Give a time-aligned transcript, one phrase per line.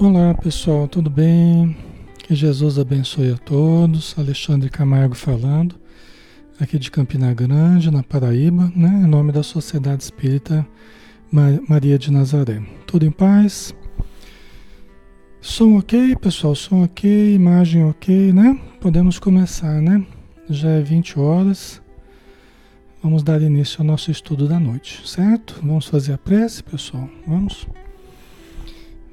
[0.00, 1.76] Olá pessoal, tudo bem?
[2.18, 4.16] Que Jesus abençoe a todos.
[4.16, 5.74] Alexandre Camargo falando,
[6.60, 9.02] aqui de Campina Grande, na Paraíba, né?
[9.04, 10.64] Em nome da Sociedade Espírita
[11.32, 12.62] Maria de Nazaré.
[12.86, 13.74] Tudo em paz?
[15.40, 16.54] Som ok, pessoal?
[16.54, 18.56] Som ok, imagem ok, né?
[18.80, 20.06] Podemos começar, né?
[20.48, 21.82] Já é 20 horas.
[23.02, 25.58] Vamos dar início ao nosso estudo da noite, certo?
[25.60, 27.10] Vamos fazer a prece, pessoal?
[27.26, 27.66] Vamos?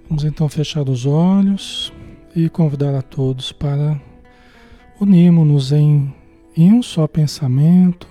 [0.08, 1.92] Vamos então fechar os olhos
[2.36, 4.00] e convidar a todos para
[5.02, 6.14] unirmos-nos em,
[6.56, 8.08] em um só pensamento,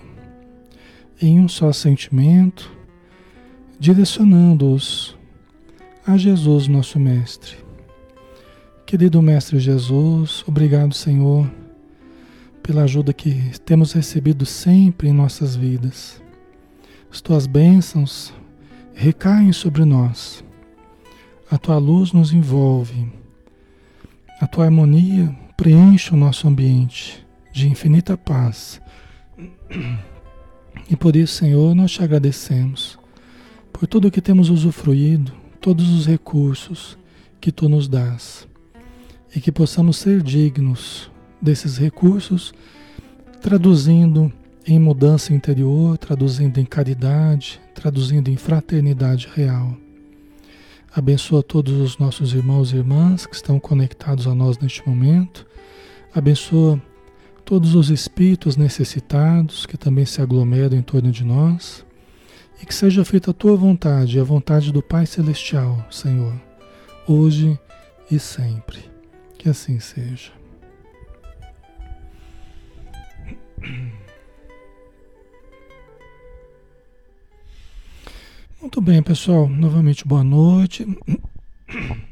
[1.22, 2.70] em um só sentimento,
[3.78, 5.16] direcionando-os
[6.04, 7.56] a Jesus, nosso Mestre.
[8.84, 11.48] Querido Mestre Jesus, obrigado, Senhor,
[12.60, 16.20] pela ajuda que temos recebido sempre em nossas vidas.
[17.08, 18.34] As tuas bênçãos
[18.94, 20.43] recaem sobre nós
[21.50, 23.12] a tua luz nos envolve.
[24.40, 28.80] A tua harmonia preenche o nosso ambiente de infinita paz.
[30.90, 32.98] E por isso, Senhor, nós te agradecemos
[33.72, 36.98] por tudo que temos usufruído, todos os recursos
[37.40, 38.46] que tu nos dás.
[39.34, 41.10] E que possamos ser dignos
[41.40, 42.54] desses recursos,
[43.40, 44.32] traduzindo
[44.66, 49.76] em mudança interior, traduzindo em caridade, traduzindo em fraternidade real.
[50.96, 55.44] Abençoa todos os nossos irmãos e irmãs que estão conectados a nós neste momento.
[56.14, 56.80] Abençoa
[57.44, 61.84] todos os espíritos necessitados que também se aglomeram em torno de nós.
[62.62, 66.40] E que seja feita a tua vontade, a vontade do Pai Celestial, Senhor,
[67.08, 67.58] hoje
[68.08, 68.78] e sempre.
[69.36, 70.30] Que assim seja.
[78.64, 79.46] Muito bem, pessoal.
[79.46, 80.86] Novamente, boa noite.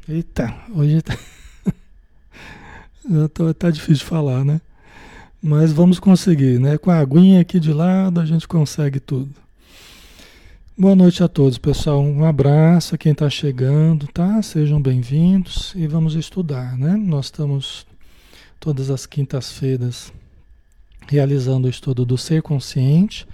[0.07, 1.17] Eita, hoje tá,
[3.33, 4.61] tô, tá difícil de falar, né?
[5.41, 6.77] Mas vamos conseguir, né?
[6.77, 9.33] Com a aguinha aqui de lado, a gente consegue tudo.
[10.77, 11.99] Boa noite a todos, pessoal.
[12.03, 14.39] Um abraço a quem está chegando, tá?
[14.43, 16.95] Sejam bem-vindos e vamos estudar, né?
[16.95, 17.87] Nós estamos
[18.59, 20.13] todas as quintas-feiras
[21.07, 23.25] realizando o estudo do ser consciente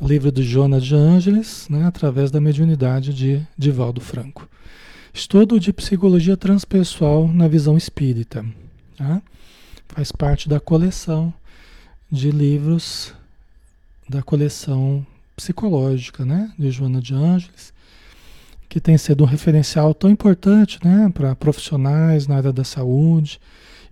[0.00, 4.48] livro do Jonas de Ângeles, né, através da mediunidade de Divaldo Franco.
[5.12, 8.44] Estudo de psicologia transpessoal na visão espírita.
[8.96, 9.22] Tá?
[9.88, 11.32] Faz parte da coleção
[12.10, 13.14] de livros
[14.08, 15.06] da coleção
[15.36, 17.72] psicológica né, de Joana de Ângeles,
[18.68, 23.40] que tem sido um referencial tão importante né, para profissionais na área da saúde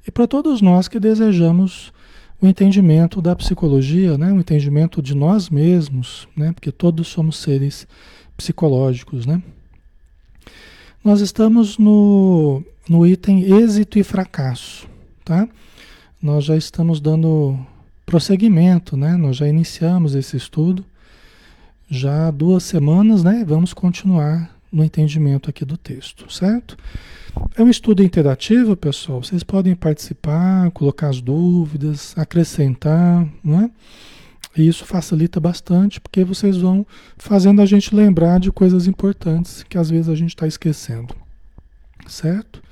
[0.07, 1.93] e para todos nós que desejamos
[2.43, 4.33] o entendimento da psicologia, né?
[4.33, 6.51] o entendimento de nós mesmos, né?
[6.53, 7.87] porque todos somos seres
[8.37, 9.25] psicológicos.
[9.25, 9.41] Né?
[11.05, 14.89] Nós estamos no, no item êxito e fracasso.
[15.25, 15.49] Tá?
[16.21, 17.57] Nós já estamos dando
[18.05, 19.17] prosseguimento, né?
[19.17, 20.85] nós já iniciamos esse estudo
[21.89, 23.45] já há duas semanas, né?
[23.47, 26.77] vamos continuar no entendimento aqui do texto, certo?
[27.57, 29.23] É um estudo interativo, pessoal.
[29.23, 33.71] Vocês podem participar, colocar as dúvidas, acrescentar, não é?
[34.57, 36.87] E isso facilita bastante, porque vocês vão
[37.17, 41.15] fazendo a gente lembrar de coisas importantes que às vezes a gente está esquecendo.
[42.07, 42.63] Certo?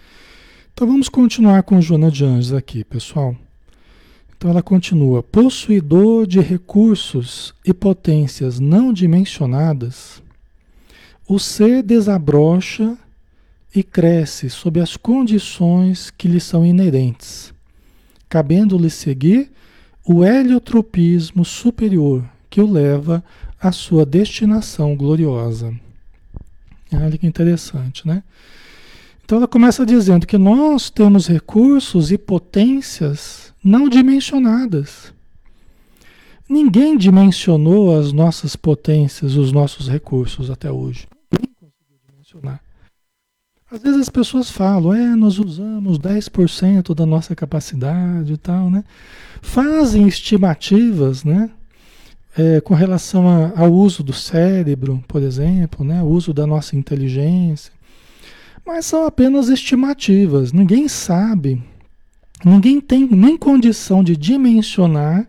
[0.72, 3.34] Então vamos continuar com Joana de Anjos aqui, pessoal.
[4.36, 10.22] Então ela continua: possuidor de recursos e potências não dimensionadas,
[11.28, 12.96] o ser desabrocha
[13.74, 17.54] e cresce sob as condições que lhe são inerentes,
[18.28, 19.50] cabendo-lhe seguir
[20.04, 23.22] o heliotropismo superior que o leva
[23.60, 25.72] à sua destinação gloriosa.
[26.92, 28.24] Olha que interessante, né?
[29.24, 35.14] Então ela começa dizendo que nós temos recursos e potências não dimensionadas.
[36.48, 41.06] Ninguém dimensionou as nossas potências, os nossos recursos até hoje.
[41.30, 42.60] Ninguém conseguiu dimensionar.
[43.70, 48.82] Às vezes as pessoas falam, é, nós usamos 10% da nossa capacidade e tal, né?
[49.40, 51.50] Fazem estimativas, né?
[52.36, 56.02] É, com relação a, ao uso do cérebro, por exemplo, né?
[56.02, 57.72] O uso da nossa inteligência.
[58.66, 60.52] Mas são apenas estimativas.
[60.52, 61.62] Ninguém sabe,
[62.44, 65.28] ninguém tem nem condição de dimensionar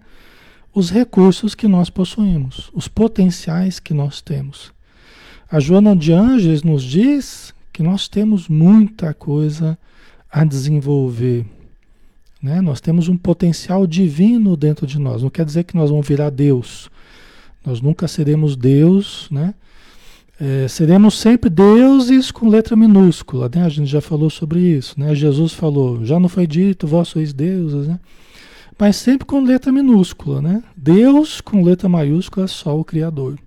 [0.74, 4.74] os recursos que nós possuímos, os potenciais que nós temos.
[5.50, 9.78] A Joana de Ângeles nos diz que nós temos muita coisa
[10.32, 11.46] a desenvolver.
[12.42, 12.62] Né?
[12.62, 15.22] Nós temos um potencial divino dentro de nós.
[15.22, 16.90] Não quer dizer que nós vamos virar Deus.
[17.66, 19.54] Nós nunca seremos Deus, né?
[20.40, 23.64] É, seremos sempre deuses com letra minúscula, né?
[23.64, 25.14] A gente já falou sobre isso, né?
[25.14, 28.00] Jesus falou, já não foi dito, vós sois deuses, né?
[28.80, 30.64] Mas sempre com letra minúscula, né?
[30.76, 33.38] Deus com letra maiúscula, só o Criador.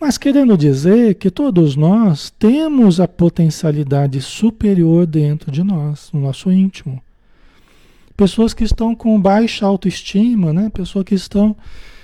[0.00, 6.50] Mas querendo dizer que todos nós temos a potencialidade superior dentro de nós, no nosso
[6.50, 7.02] íntimo.
[8.16, 10.70] Pessoas que estão com baixa autoestima, né?
[10.70, 11.54] Pessoas que estão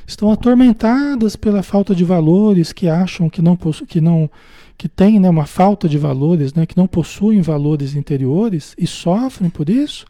[0.06, 4.30] estão atormentadas pela falta de valores, que acham que não que não
[4.78, 9.48] que tem né, uma falta de valores, né, que não possuem valores interiores e sofrem
[9.48, 10.04] por isso,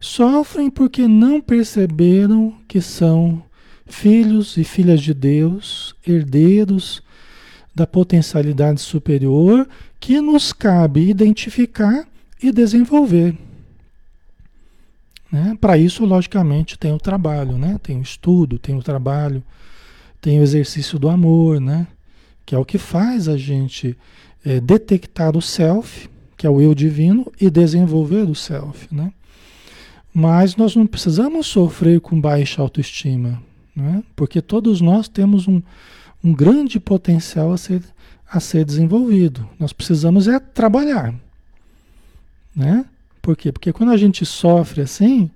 [0.00, 3.42] sofrem porque não perceberam que são
[3.86, 7.02] filhos e filhas de Deus, herdeiros
[7.74, 9.68] da potencialidade superior
[10.00, 12.06] que nos cabe identificar
[12.42, 13.36] e desenvolver.
[15.30, 15.56] Né?
[15.60, 17.78] Para isso, logicamente, tem o trabalho, né?
[17.82, 19.42] tem o estudo, tem o trabalho,
[20.20, 21.86] tem o exercício do amor, né?
[22.44, 23.96] que é o que faz a gente
[24.44, 28.88] é, detectar o self, que é o eu divino, e desenvolver o self.
[28.90, 29.12] Né?
[30.14, 33.42] Mas nós não precisamos sofrer com baixa autoestima,
[33.76, 34.02] né?
[34.16, 35.60] porque todos nós temos um,
[36.24, 37.82] um grande potencial a ser,
[38.28, 39.46] a ser desenvolvido.
[39.60, 41.14] Nós precisamos é trabalhar.
[42.54, 42.86] Né?
[43.20, 43.52] Por quê?
[43.52, 45.30] Porque quando a gente sofre assim,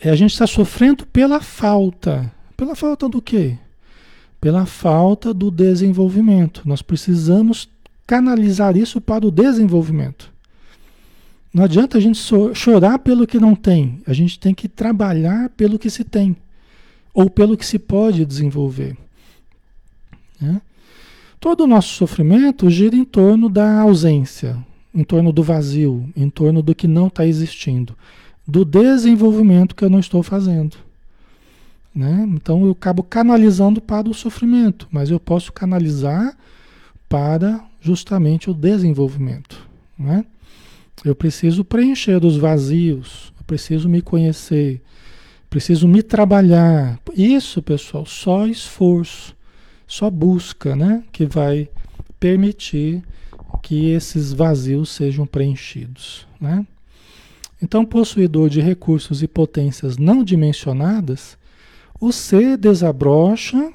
[0.00, 2.32] é, a gente está sofrendo pela falta.
[2.56, 3.58] Pela falta do quê?
[4.40, 6.62] Pela falta do desenvolvimento.
[6.64, 7.68] Nós precisamos
[8.06, 10.32] canalizar isso para o desenvolvimento.
[11.52, 12.20] Não adianta a gente
[12.54, 13.98] chorar pelo que não tem.
[14.06, 16.36] A gente tem que trabalhar pelo que se tem.
[17.16, 18.96] Ou pelo que se pode desenvolver.
[20.40, 20.60] Né?
[21.40, 24.56] Todo o nosso sofrimento gira em torno da ausência
[24.96, 27.94] em torno do vazio, em torno do que não está existindo,
[28.48, 30.78] do desenvolvimento que eu não estou fazendo.
[31.94, 32.26] Né?
[32.32, 36.34] Então eu acabo canalizando para o sofrimento, mas eu posso canalizar
[37.08, 39.68] para justamente o desenvolvimento.
[39.98, 40.24] Né?
[41.04, 44.80] Eu preciso preencher os vazios, eu preciso me conhecer,
[45.48, 46.98] preciso me trabalhar.
[47.14, 49.34] Isso, pessoal, só esforço,
[49.86, 51.68] só busca, né, que vai
[52.18, 53.02] permitir
[53.62, 56.26] que esses vazios sejam preenchidos.
[56.40, 56.66] Né?
[57.62, 61.38] Então, possuidor de recursos e potências não dimensionadas,
[62.00, 63.72] o ser desabrocha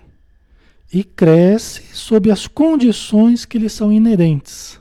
[0.93, 4.79] e cresce sob as condições que lhe são inerentes.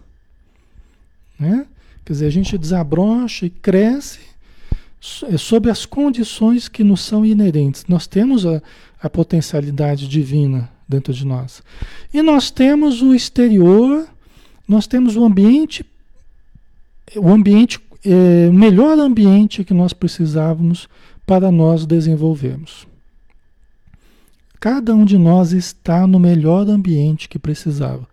[1.39, 1.67] Né?
[2.05, 4.30] Quer dizer, a gente desabrocha e cresce
[5.29, 7.85] é sob as condições que nos são inerentes.
[7.89, 8.63] Nós temos a,
[9.01, 11.63] a potencialidade divina dentro de nós.
[12.13, 14.07] E nós temos o exterior
[14.71, 15.85] nós temos o ambiente,
[17.17, 20.89] o ambiente, é, o melhor ambiente que nós precisávamos
[21.27, 22.87] para nós desenvolvermos.
[24.61, 28.07] Cada um de nós está no melhor ambiente que precisava.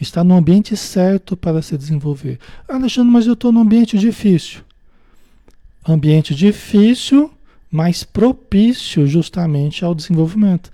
[0.00, 2.40] Está no ambiente certo para se desenvolver.
[2.68, 4.62] Alexandre, mas eu estou num ambiente difícil.
[5.86, 7.30] Ambiente difícil,
[7.70, 10.70] mas propício justamente ao desenvolvimento.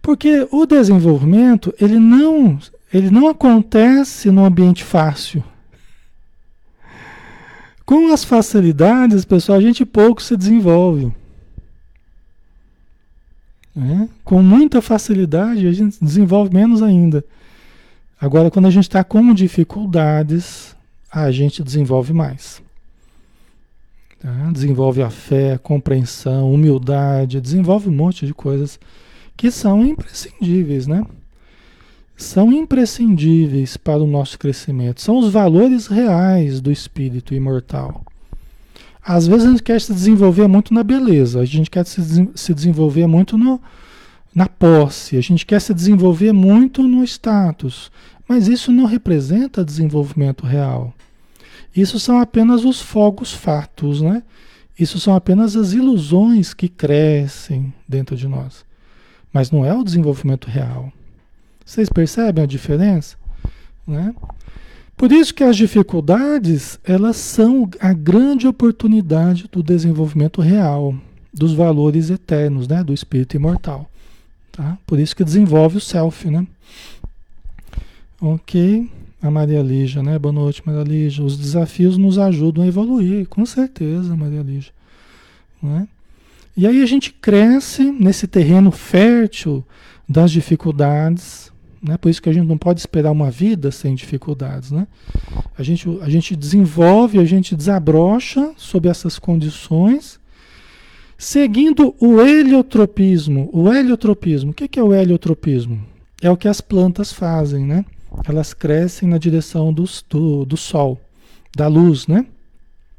[0.00, 2.58] Porque o desenvolvimento, ele não
[2.92, 5.42] ele não acontece no ambiente fácil.
[7.84, 11.12] Com as facilidades, pessoal, a gente pouco se desenvolve.
[13.76, 14.08] É?
[14.24, 17.24] Com muita facilidade, a gente desenvolve menos ainda.
[18.18, 20.74] Agora, quando a gente está com dificuldades,
[21.12, 22.62] a gente desenvolve mais.
[24.18, 24.50] Tá?
[24.52, 28.78] Desenvolve a fé, a compreensão, humildade, desenvolve um monte de coisas
[29.36, 31.04] que são imprescindíveis, né?
[32.16, 38.02] são imprescindíveis para o nosso crescimento, são os valores reais do espírito imortal.
[39.04, 42.54] Às vezes a gente quer se desenvolver muito na beleza, a gente quer se, se
[42.54, 43.60] desenvolver muito no,
[44.34, 47.92] na posse, a gente quer se desenvolver muito no status,
[48.26, 50.94] mas isso não representa desenvolvimento real.
[51.76, 54.22] Isso são apenas os fogos fatos, né?
[54.78, 58.64] Isso são apenas as ilusões que crescem dentro de nós.
[59.32, 60.92] Mas não é o desenvolvimento real.
[61.64, 63.16] Vocês percebem a diferença?
[63.86, 64.14] Né?
[64.96, 70.94] Por isso que as dificuldades, elas são a grande oportunidade do desenvolvimento real,
[71.32, 72.82] dos valores eternos, né?
[72.82, 73.90] do espírito imortal.
[74.52, 74.78] Tá?
[74.86, 76.46] Por isso que desenvolve o self, né?
[78.18, 80.18] Ok, a Maria Lígia, né?
[80.18, 81.24] Boa noite, Maria Lígia.
[81.24, 84.72] Os desafios nos ajudam a evoluir, com certeza, Maria Lígia.
[85.62, 85.88] Né?
[86.56, 89.64] E aí a gente cresce nesse terreno fértil
[90.08, 91.96] das dificuldades, né?
[91.96, 94.70] Por isso que a gente não pode esperar uma vida sem dificuldades.
[94.70, 94.86] Né?
[95.56, 100.18] A, gente, a gente desenvolve, a gente desabrocha sob essas condições,
[101.18, 103.50] seguindo o heliotropismo.
[103.52, 105.96] O heliotropismo, o que é o heliotropismo?
[106.22, 107.84] é o que as plantas fazem, né?
[108.24, 111.00] Elas crescem na direção do, do, do sol,
[111.56, 112.26] da luz, né?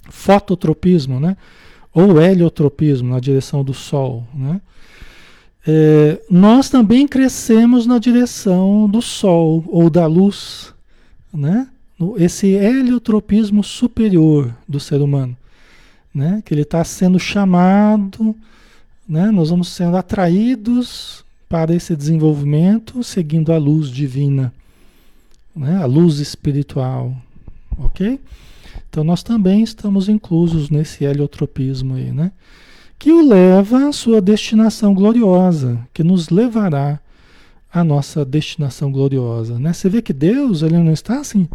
[0.09, 1.35] Fototropismo, né?
[1.93, 4.61] Ou heliotropismo, na direção do sol, né?
[5.69, 10.73] É, nós também crescemos na direção do sol ou da luz,
[11.33, 11.67] né?
[12.17, 15.35] Esse heliotropismo superior do ser humano,
[16.13, 16.41] né?
[16.45, 18.33] Que ele está sendo chamado,
[19.07, 19.29] né?
[19.29, 24.53] Nós vamos sendo atraídos para esse desenvolvimento seguindo a luz divina,
[25.57, 25.81] né?
[25.81, 27.15] A luz espiritual,
[27.77, 28.19] ok?
[28.89, 32.31] Então nós também estamos inclusos nesse heliotropismo aí, né?
[32.97, 36.99] Que o leva à sua destinação gloriosa, que nos levará
[37.71, 39.73] à nossa destinação gloriosa, né?
[39.73, 41.47] Você vê que Deus, ele não está assim,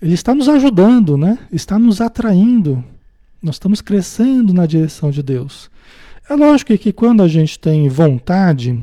[0.00, 1.38] ele está nos ajudando, né?
[1.52, 2.82] Está nos atraindo.
[3.42, 5.70] Nós estamos crescendo na direção de Deus.
[6.28, 8.82] É lógico que quando a gente tem vontade,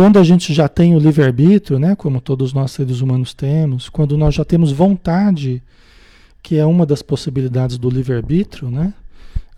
[0.00, 4.16] quando a gente já tem o livre-arbítrio, né, como todos nós seres humanos temos, quando
[4.16, 5.62] nós já temos vontade,
[6.42, 8.94] que é uma das possibilidades do livre-arbítrio, né,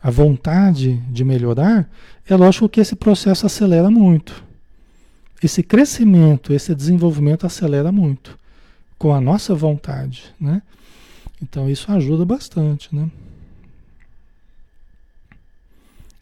[0.02, 1.88] a vontade de melhorar,
[2.28, 4.42] é lógico que esse processo acelera muito.
[5.40, 8.36] Esse crescimento, esse desenvolvimento acelera muito
[8.98, 10.60] com a nossa vontade, né?
[11.40, 13.08] Então isso ajuda bastante, né?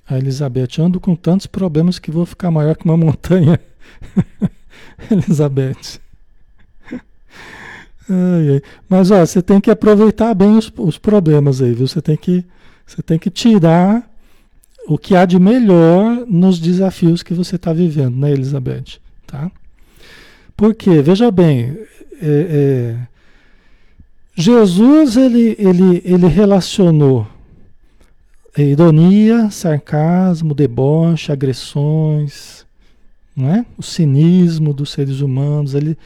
[0.06, 3.58] A Elizabeth, ando com tantos problemas que vou ficar maior que uma montanha.
[5.10, 6.00] Elizabeth.
[8.08, 8.62] Ai, ai.
[8.88, 11.86] Mas ó, você tem que aproveitar bem os, os problemas aí, viu?
[11.86, 12.44] Você tem que
[12.86, 14.10] você tem que tirar
[14.88, 18.98] o que há de melhor nos desafios que você está vivendo, né, Elizabeth?
[19.24, 19.48] Tá?
[20.56, 21.78] Porque, veja bem,
[22.20, 22.96] é, é,
[24.34, 27.28] Jesus ele, ele, ele relacionou
[28.58, 32.66] ironia, sarcasmo, deboche, agressões,
[33.36, 33.64] né?
[33.76, 35.96] o cinismo dos seres humanos, ele,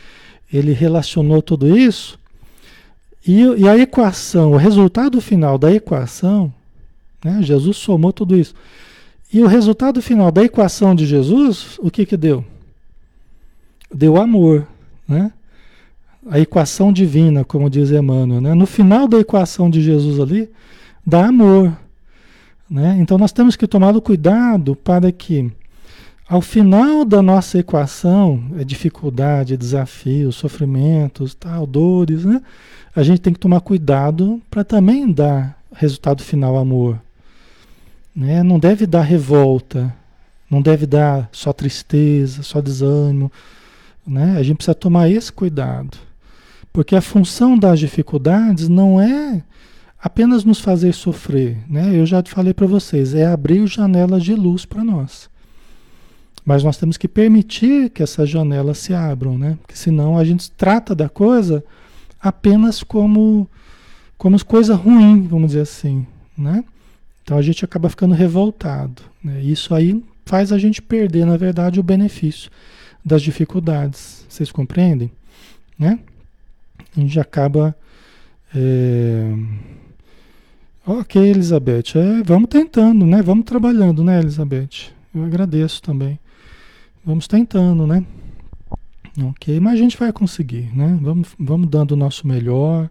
[0.53, 2.19] ele relacionou tudo isso
[3.27, 6.53] e, e a equação, o resultado final da equação,
[7.25, 7.39] né?
[7.43, 8.55] Jesus somou tudo isso.
[9.33, 12.45] E o resultado final da equação de Jesus, o que que deu?
[13.93, 14.67] Deu amor,
[15.09, 15.33] né?
[16.31, 18.53] A equação divina, como diz Emmanuel, né?
[18.53, 20.51] No final da equação de Jesus ali,
[21.05, 21.75] dá amor,
[22.69, 22.99] né?
[23.01, 25.51] Então nós temos que tomar o cuidado para que
[26.27, 32.41] ao final da nossa equação, é dificuldade, desafios, sofrimentos, tal, dores, né?
[32.97, 36.99] A gente tem que tomar cuidado para também dar resultado final amor,
[38.17, 38.43] né?
[38.43, 39.95] Não deve dar revolta,
[40.51, 43.31] não deve dar só tristeza, só desânimo,
[44.07, 44.37] né?
[44.39, 45.99] A gente precisa tomar esse cuidado.
[46.73, 49.43] Porque a função das dificuldades não é
[50.03, 51.91] apenas nos fazer sofrer, né?
[51.95, 55.29] Eu já falei para vocês, é abrir janelas de luz para nós.
[56.45, 59.57] Mas nós temos que permitir que essas janelas se abram, né?
[59.63, 61.65] Porque senão a gente trata da coisa
[62.21, 63.49] apenas como
[64.17, 66.65] como coisa ruim, vamos dizer assim, né?
[67.23, 69.43] Então a gente acaba ficando revoltado, né?
[69.43, 72.51] Isso aí faz a gente perder, na verdade, o benefício
[73.05, 74.25] das dificuldades.
[74.29, 75.11] Vocês compreendem,
[75.79, 75.99] né?
[76.97, 77.75] a gente acaba.
[78.55, 79.33] É...
[80.87, 83.23] Ok, Elizabeth, é, vamos tentando, né?
[83.23, 84.93] Vamos trabalhando, né, Elizabeth?
[85.15, 86.19] Eu agradeço também.
[87.05, 88.05] Vamos tentando, né?
[89.23, 90.99] Ok, mas a gente vai conseguir, né?
[91.01, 92.91] Vamos, vamos dando o nosso melhor,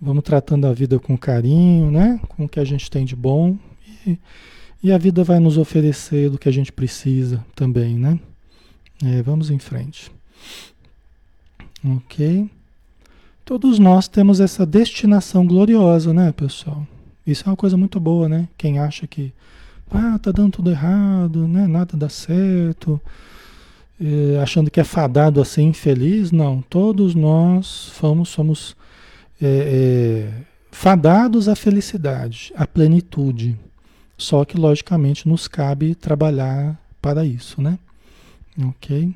[0.00, 2.20] vamos tratando a vida com carinho, né?
[2.28, 3.58] Com o que a gente tem de bom
[4.06, 4.18] e,
[4.82, 8.18] e a vida vai nos oferecer do que a gente precisa também, né?
[9.04, 10.10] É, vamos em frente.
[11.84, 12.48] Ok.
[13.44, 16.86] Todos nós temos essa destinação gloriosa, né, pessoal?
[17.26, 18.48] Isso é uma coisa muito boa, né?
[18.56, 19.32] Quem acha que
[19.92, 21.66] ah, tá dando tudo errado, né?
[21.66, 23.00] Nada dá certo,
[24.42, 26.62] achando que é fadado assim, infeliz, não.
[26.62, 28.76] Todos nós somos, somos
[29.40, 33.58] é, é, fadados à felicidade, à plenitude.
[34.16, 37.78] Só que, logicamente, nos cabe trabalhar para isso, né?
[38.68, 39.14] Ok?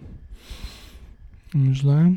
[1.52, 2.11] Vamos lá.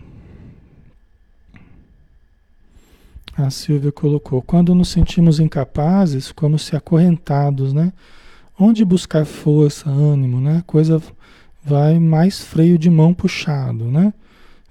[3.37, 7.93] A Silvia colocou: quando nos sentimos incapazes, como se acorrentados, né?
[8.59, 10.63] Onde buscar força, ânimo, né?
[10.65, 11.01] Coisa
[11.63, 14.13] vai mais freio de mão puxado, né?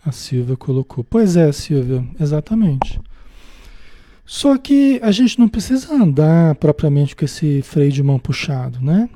[0.04, 1.04] A Silvia colocou.
[1.04, 3.00] Pois é, Silvia, exatamente.
[4.24, 9.08] Só que a gente não precisa andar propriamente com esse freio de mão puxado, né?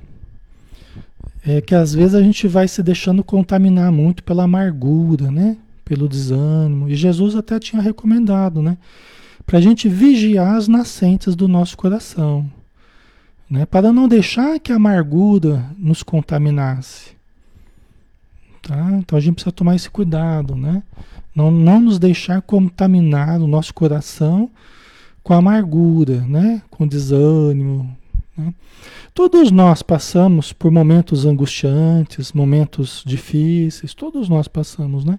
[1.45, 5.57] É que às vezes a gente vai se deixando contaminar muito pela amargura, né?
[5.85, 6.89] Pelo desânimo.
[6.89, 8.77] E Jesus até tinha recomendado, né?
[9.51, 12.49] para a gente vigiar as nascentes do nosso coração,
[13.51, 13.67] né?
[13.67, 17.11] para não deixar que a amargura nos contaminasse.
[18.63, 18.93] Tá?
[18.93, 20.83] Então a gente precisa tomar esse cuidado, né?
[21.35, 24.51] Não, não nos deixar contaminar o nosso coração
[25.23, 26.63] com amargura, né?
[26.71, 27.97] com desânimo.
[28.37, 28.55] Né?
[29.15, 35.19] Todos nós passamos por momentos angustiantes, momentos difíceis, todos nós passamos, né?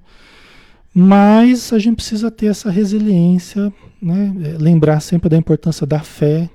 [0.93, 4.33] Mas a gente precisa ter essa resiliência, né?
[4.43, 6.49] É, lembrar sempre da importância da fé,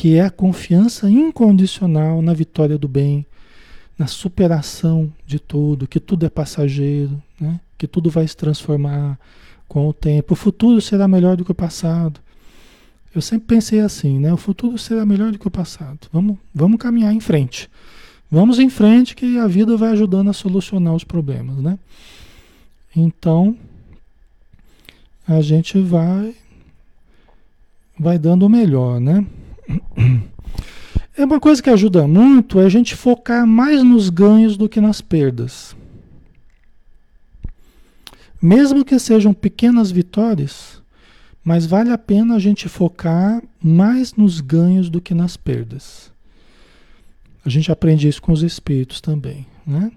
[0.00, 3.26] que é a confiança incondicional na vitória do bem,
[3.98, 7.60] na superação de tudo, que tudo é passageiro, né?
[7.76, 9.20] que tudo vai se transformar
[9.68, 10.32] com o tempo.
[10.32, 12.18] O futuro será melhor do que o passado.
[13.14, 14.32] Eu sempre pensei assim, né?
[14.32, 16.08] O futuro será melhor do que o passado.
[16.10, 17.68] Vamos, vamos caminhar em frente.
[18.30, 21.78] Vamos em frente que a vida vai ajudando a solucionar os problemas, né?
[22.96, 23.54] Então,
[25.28, 26.34] a gente vai
[27.98, 29.26] vai dando o melhor, né?
[31.16, 34.80] É uma coisa que ajuda muito é a gente focar mais nos ganhos do que
[34.80, 35.76] nas perdas.
[38.40, 40.80] Mesmo que sejam pequenas vitórias,
[41.44, 46.10] mas vale a pena a gente focar mais nos ganhos do que nas perdas.
[47.44, 49.92] A gente aprende isso com os espíritos também, né?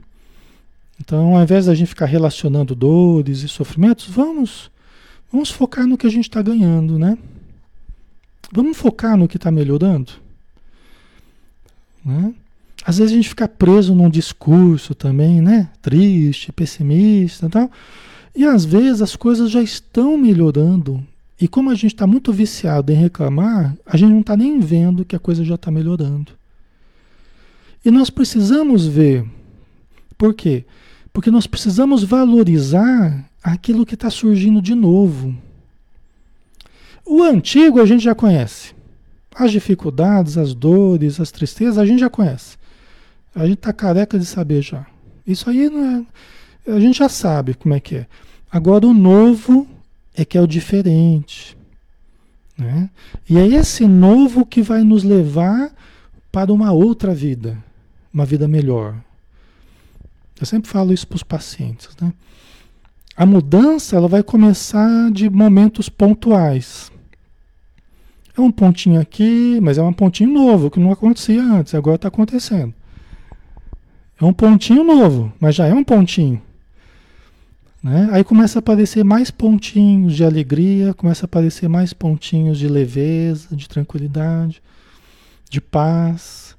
[0.99, 4.69] Então, ao invés da gente ficar relacionando dores e sofrimentos, vamos,
[5.31, 7.17] vamos focar no que a gente está ganhando, né?
[8.53, 10.11] Vamos focar no que está melhorando.
[12.05, 12.33] Né?
[12.85, 15.69] Às vezes a gente fica preso num discurso também, né?
[15.81, 17.71] Triste, pessimista e tal.
[18.35, 21.03] E às vezes as coisas já estão melhorando.
[21.41, 25.03] E como a gente está muito viciado em reclamar, a gente não está nem vendo
[25.03, 26.33] que a coisa já está melhorando.
[27.83, 29.25] E nós precisamos ver.
[30.17, 30.63] Por quê?
[31.11, 35.35] Porque nós precisamos valorizar aquilo que está surgindo de novo.
[37.05, 38.73] O antigo a gente já conhece.
[39.35, 42.57] As dificuldades, as dores, as tristezas, a gente já conhece.
[43.35, 44.85] A gente está careca de saber já.
[45.25, 46.05] Isso aí não
[46.65, 46.71] é.
[46.71, 48.07] A gente já sabe como é que é.
[48.51, 49.67] Agora o novo
[50.13, 51.57] é que é o diferente.
[52.57, 52.89] Né?
[53.27, 55.71] E é esse novo que vai nos levar
[56.31, 57.57] para uma outra vida,
[58.13, 58.95] uma vida melhor.
[60.39, 61.89] Eu sempre falo isso para os pacientes.
[61.99, 62.13] Né?
[63.15, 66.91] A mudança ela vai começar de momentos pontuais.
[68.35, 72.07] É um pontinho aqui, mas é um pontinho novo, que não acontecia antes, agora está
[72.07, 72.73] acontecendo.
[74.19, 76.41] É um pontinho novo, mas já é um pontinho.
[77.83, 78.07] Né?
[78.11, 83.53] Aí começa a aparecer mais pontinhos de alegria, começa a aparecer mais pontinhos de leveza,
[83.53, 84.63] de tranquilidade,
[85.49, 86.55] de paz.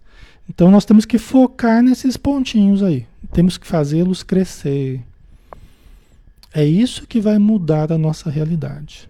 [0.48, 3.06] Então nós temos que focar nesses pontinhos aí.
[3.32, 5.00] Temos que fazê-los crescer.
[6.52, 9.08] É isso que vai mudar a nossa realidade.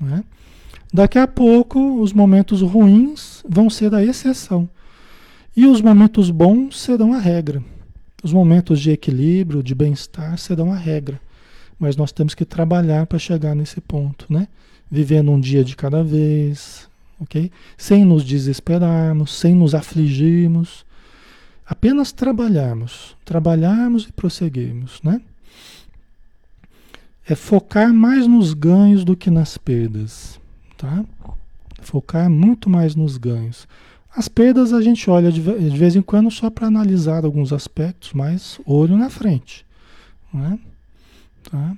[0.00, 0.24] Né?
[0.92, 4.68] Daqui a pouco, os momentos ruins vão ser a exceção.
[5.56, 7.62] E os momentos bons serão a regra.
[8.24, 11.20] Os momentos de equilíbrio, de bem-estar serão a regra.
[11.78, 14.48] Mas nós temos que trabalhar para chegar nesse ponto, né?
[14.90, 16.88] Vivendo um dia de cada vez,
[17.20, 17.52] ok?
[17.78, 20.84] Sem nos desesperarmos, sem nos afligirmos.
[21.64, 23.16] Apenas trabalharmos.
[23.24, 25.20] Trabalharmos e prosseguirmos, né?
[27.24, 30.39] É focar mais nos ganhos do que nas perdas
[30.80, 31.04] tá?
[31.82, 33.68] Focar muito mais nos ganhos.
[34.16, 38.58] As perdas a gente olha de, vez em quando só para analisar alguns aspectos, mas
[38.66, 39.64] olho na frente.
[40.32, 40.58] Né?
[41.48, 41.74] Tá?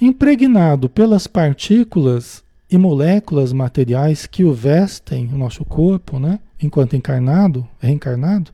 [0.00, 6.38] Impregnado pelas partículas e moléculas materiais que o vestem, o nosso corpo, né?
[6.62, 8.52] enquanto encarnado, reencarnado,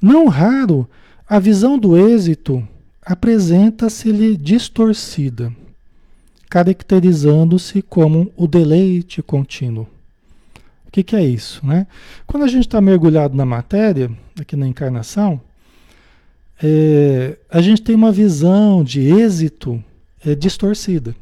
[0.00, 0.88] não raro
[1.28, 2.66] a visão do êxito
[3.04, 5.52] apresenta-se-lhe distorcida
[6.50, 9.86] caracterizando-se como o deleite contínuo.
[10.88, 11.64] O que, que é isso?
[11.64, 11.86] Né?
[12.26, 15.40] Quando a gente está mergulhado na matéria, aqui na encarnação,
[16.60, 19.82] é, a gente tem uma visão de êxito
[20.26, 21.14] é, distorcida.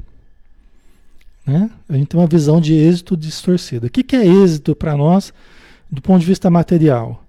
[1.47, 1.71] Né?
[1.87, 3.89] A gente tem uma visão de êxito distorcida.
[3.89, 5.31] O que, que é êxito para nós
[5.91, 7.23] do ponto de vista material?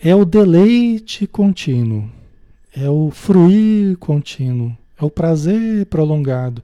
[0.00, 2.08] É o deleite contínuo,
[2.76, 6.62] é o fruir contínuo, é o prazer prolongado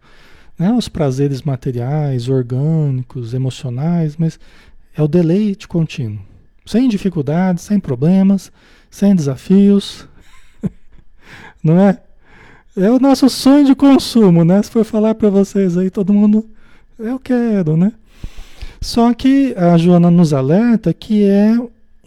[0.59, 4.39] né, os prazeres materiais, orgânicos, emocionais, mas
[4.97, 6.19] é o deleite contínuo.
[6.67, 8.51] Sem dificuldades, sem problemas,
[8.91, 10.07] sem desafios.
[11.63, 12.01] Não é?
[12.77, 14.63] É o nosso sonho de consumo, né?
[14.63, 16.49] Se for falar para vocês aí, todo mundo,
[16.99, 17.93] eu quero, né?
[18.81, 21.57] Só que a Joana nos alerta que é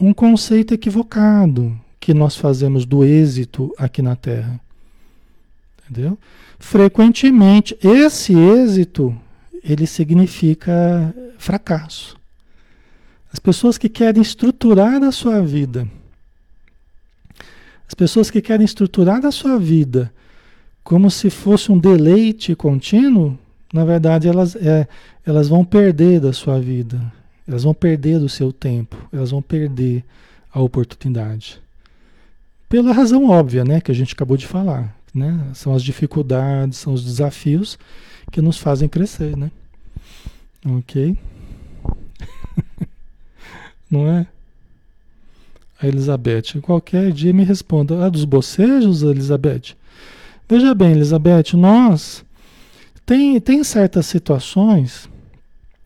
[0.00, 4.58] um conceito equivocado que nós fazemos do êxito aqui na Terra.
[5.92, 6.18] Entendeu?
[6.58, 9.14] frequentemente esse êxito
[9.62, 12.16] ele significa fracasso.
[13.30, 15.86] As pessoas que querem estruturar a sua vida
[17.86, 20.12] As pessoas que querem estruturar a sua vida
[20.82, 23.38] como se fosse um deleite contínuo,
[23.72, 24.88] na verdade elas, é,
[25.26, 27.00] elas vão perder da sua vida,
[27.46, 30.04] elas vão perder do seu tempo, elas vão perder
[30.50, 31.60] a oportunidade.
[32.68, 35.50] Pela razão óbvia, né, que a gente acabou de falar, né?
[35.54, 37.78] São as dificuldades, são os desafios
[38.30, 39.50] que nos fazem crescer, né?
[40.64, 41.16] Ok?
[43.90, 44.26] Não é?
[45.80, 48.06] A Elizabeth, qualquer dia me responda.
[48.06, 49.74] Ah, dos bocejos, Elizabeth?
[50.48, 52.24] Veja bem, Elizabeth, nós
[53.04, 55.08] tem, tem certas situações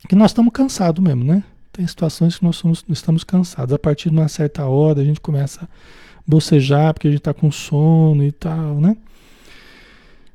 [0.09, 1.43] que nós estamos cansados mesmo, né?
[1.73, 3.73] Tem situações que nós somos, estamos cansados.
[3.75, 5.69] A partir de uma certa hora a gente começa a
[6.27, 8.97] bocejar porque a gente está com sono e tal, né?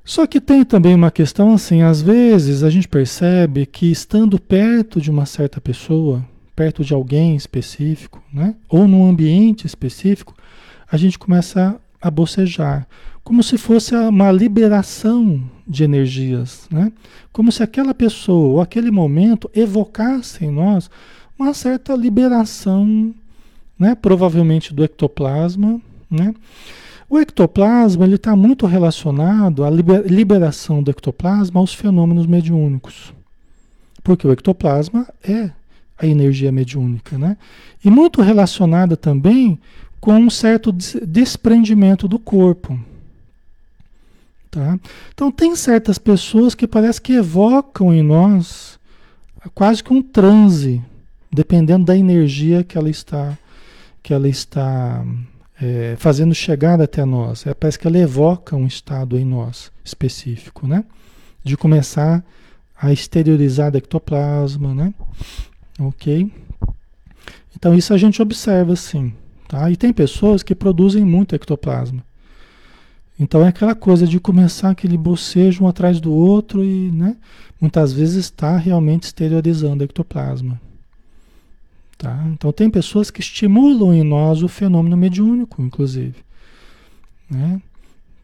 [0.04, 5.00] Só que tem também uma questão assim, às vezes a gente percebe que estando perto
[5.00, 8.56] de uma certa pessoa, perto de alguém específico, né?
[8.68, 10.36] Ou num ambiente específico,
[10.92, 12.88] a gente começa a bocejar,
[13.24, 16.92] como se fosse uma liberação de energias, né?
[17.32, 20.90] Como se aquela pessoa ou aquele momento evocasse em nós
[21.38, 23.14] uma certa liberação,
[23.78, 23.96] né?
[23.96, 26.34] Provavelmente do ectoplasma, né?
[27.12, 33.14] O ectoplasma ele está muito relacionado à liberação do ectoplasma aos fenômenos mediúnicos,
[34.02, 35.52] porque o ectoplasma é
[35.98, 37.36] a energia mediúnica, né?
[37.84, 39.60] E muito relacionada também
[40.00, 42.80] com um certo desprendimento do corpo.
[44.50, 44.80] Tá?
[45.14, 48.80] Então tem certas pessoas que parece que evocam em nós
[49.54, 50.82] quase que um transe,
[51.30, 53.38] dependendo da energia que ela está
[54.02, 55.06] que ela está
[55.62, 57.46] é, fazendo chegar até nós.
[57.46, 60.84] É, parece que ela evoca um estado em nós específico, né?
[61.44, 62.24] De começar
[62.76, 64.94] a exteriorizar o ectoplasma, né?
[65.80, 66.32] Ok?
[67.56, 69.14] Então isso a gente observa sim.
[69.48, 69.70] Tá?
[69.70, 72.04] E tem pessoas que produzem muito ectoplasma.
[73.20, 77.18] Então é aquela coisa de começar aquele bocejo um atrás do outro e né,
[77.60, 80.60] muitas vezes está realmente exteriorizando o ectoplasma.
[82.02, 82.20] Tá?
[82.34, 86.16] Então tem pessoas que estimulam em nós o fenômeno mediúnico, inclusive.
[87.30, 87.62] Né?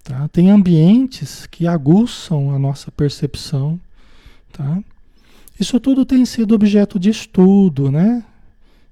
[0.04, 0.28] Tá?
[0.30, 3.80] Tem ambientes que aguçam a nossa percepção.
[4.52, 4.82] Tá?
[5.60, 8.24] Isso tudo tem sido objeto de estudo, né?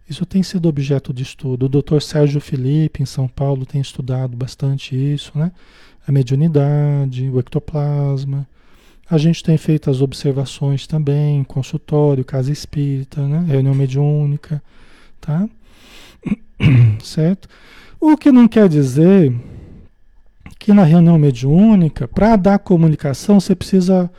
[0.08, 1.66] Isso tem sido objeto de estudo.
[1.66, 2.00] O Dr.
[2.00, 5.52] Sérgio Felipe, em São Paulo, tem estudado bastante isso, né?
[6.08, 8.48] A mediunidade, o ectoplasma.
[9.10, 13.46] A gente tem feito as observações também, consultório, casa espírita, né?
[13.48, 14.62] reunião mediúnica,
[15.22, 15.48] tá?
[17.04, 17.48] Certo?
[18.00, 19.34] O que não quer dizer
[20.58, 24.10] que na reunião mediúnica, para dar comunicação, você precisa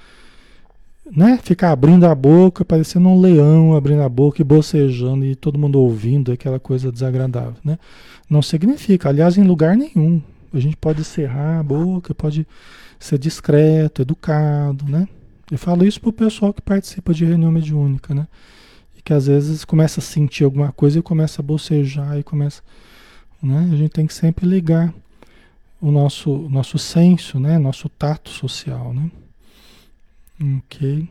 [1.11, 5.59] né, ficar abrindo a boca, parecendo um leão abrindo a boca e bocejando e todo
[5.59, 7.79] mundo ouvindo aquela coisa desagradável, né?
[8.29, 10.21] Não significa, aliás, em lugar nenhum.
[10.53, 12.47] A gente pode cerrar a boca, pode
[12.99, 15.09] ser discreto, educado, né?
[15.51, 18.27] Eu falo isso pro pessoal que participa de reunião mediúnica, né?
[18.97, 22.63] E que às vezes começa a sentir alguma coisa e começa a bocejar e começa,
[23.43, 23.69] né?
[23.73, 24.93] A gente tem que sempre ligar
[25.81, 27.59] o nosso nosso senso, né?
[27.59, 29.11] Nosso tato social, né?
[30.59, 31.09] Ok.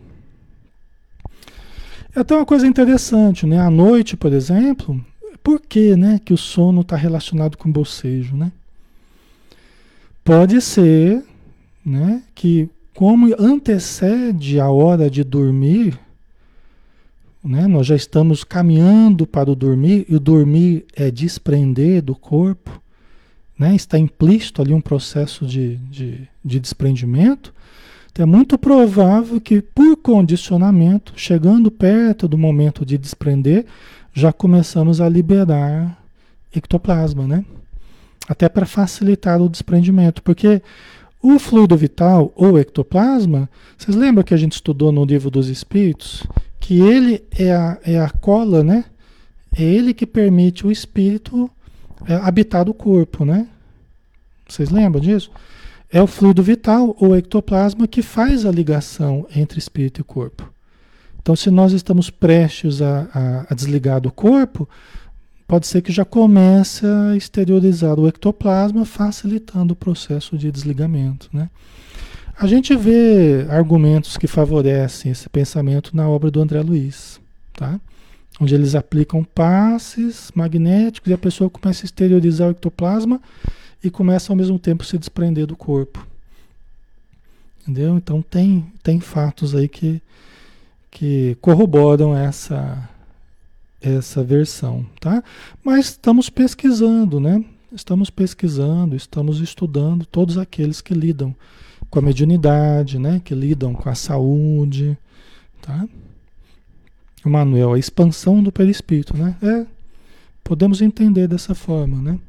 [2.15, 3.59] É até uma coisa interessante, né?
[3.59, 5.03] À noite, por exemplo,
[5.43, 8.51] por que, né, que o sono está relacionado com bocejo, né?
[10.23, 11.23] Pode ser,
[11.85, 15.99] né, que como antecede a hora de dormir,
[17.43, 22.81] né, nós já estamos caminhando para o dormir, e o dormir é desprender do corpo,
[23.59, 27.53] né, está implícito ali um processo de, de, de desprendimento,
[28.15, 33.65] então é muito provável que, por condicionamento, chegando perto do momento de desprender,
[34.13, 36.01] já começamos a liberar
[36.55, 37.43] ectoplasma, né?
[38.25, 40.61] Até para facilitar o desprendimento, porque
[41.27, 46.23] o fluido vital ou ectoplasma, vocês lembram que a gente estudou no livro dos Espíritos?
[46.59, 48.85] Que ele é a, é a cola, né?
[49.57, 51.49] É ele que permite o espírito
[52.07, 53.47] é, habitar o corpo, né?
[54.47, 55.31] Vocês lembram disso?
[55.91, 60.47] É o fluido vital, ou ectoplasma, que faz a ligação entre espírito e corpo.
[61.19, 64.69] Então, se nós estamos prestes a, a, a desligar do corpo,
[65.47, 71.29] pode ser que já comece a exteriorizar o ectoplasma, facilitando o processo de desligamento.
[71.31, 71.49] Né?
[72.37, 77.19] A gente vê argumentos que favorecem esse pensamento na obra do André Luiz,
[77.53, 77.79] tá?
[78.39, 83.21] onde eles aplicam passes magnéticos e a pessoa começa a exteriorizar o ectoplasma
[83.83, 86.05] e começa ao mesmo tempo a se desprender do corpo.
[87.61, 87.95] Entendeu?
[87.95, 90.01] Então tem, tem fatos aí que,
[90.91, 92.89] que corroboram essa,
[93.89, 95.23] essa versão, tá?
[95.63, 97.43] Mas estamos pesquisando, né?
[97.71, 101.35] Estamos pesquisando, estamos estudando todos aqueles que lidam
[101.89, 103.21] com a mediunidade, né?
[103.23, 104.97] Que lidam com a saúde,
[105.61, 105.87] tá?
[107.23, 109.35] O Manuel, a expansão do perispírito, né?
[109.41, 109.65] É,
[110.43, 112.19] podemos entender dessa forma, né?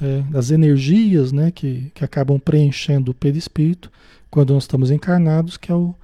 [0.00, 1.50] É, as energias, né?
[1.50, 3.90] Que, que acabam preenchendo o perispírito
[4.30, 5.94] quando nós estamos encarnados, que é o,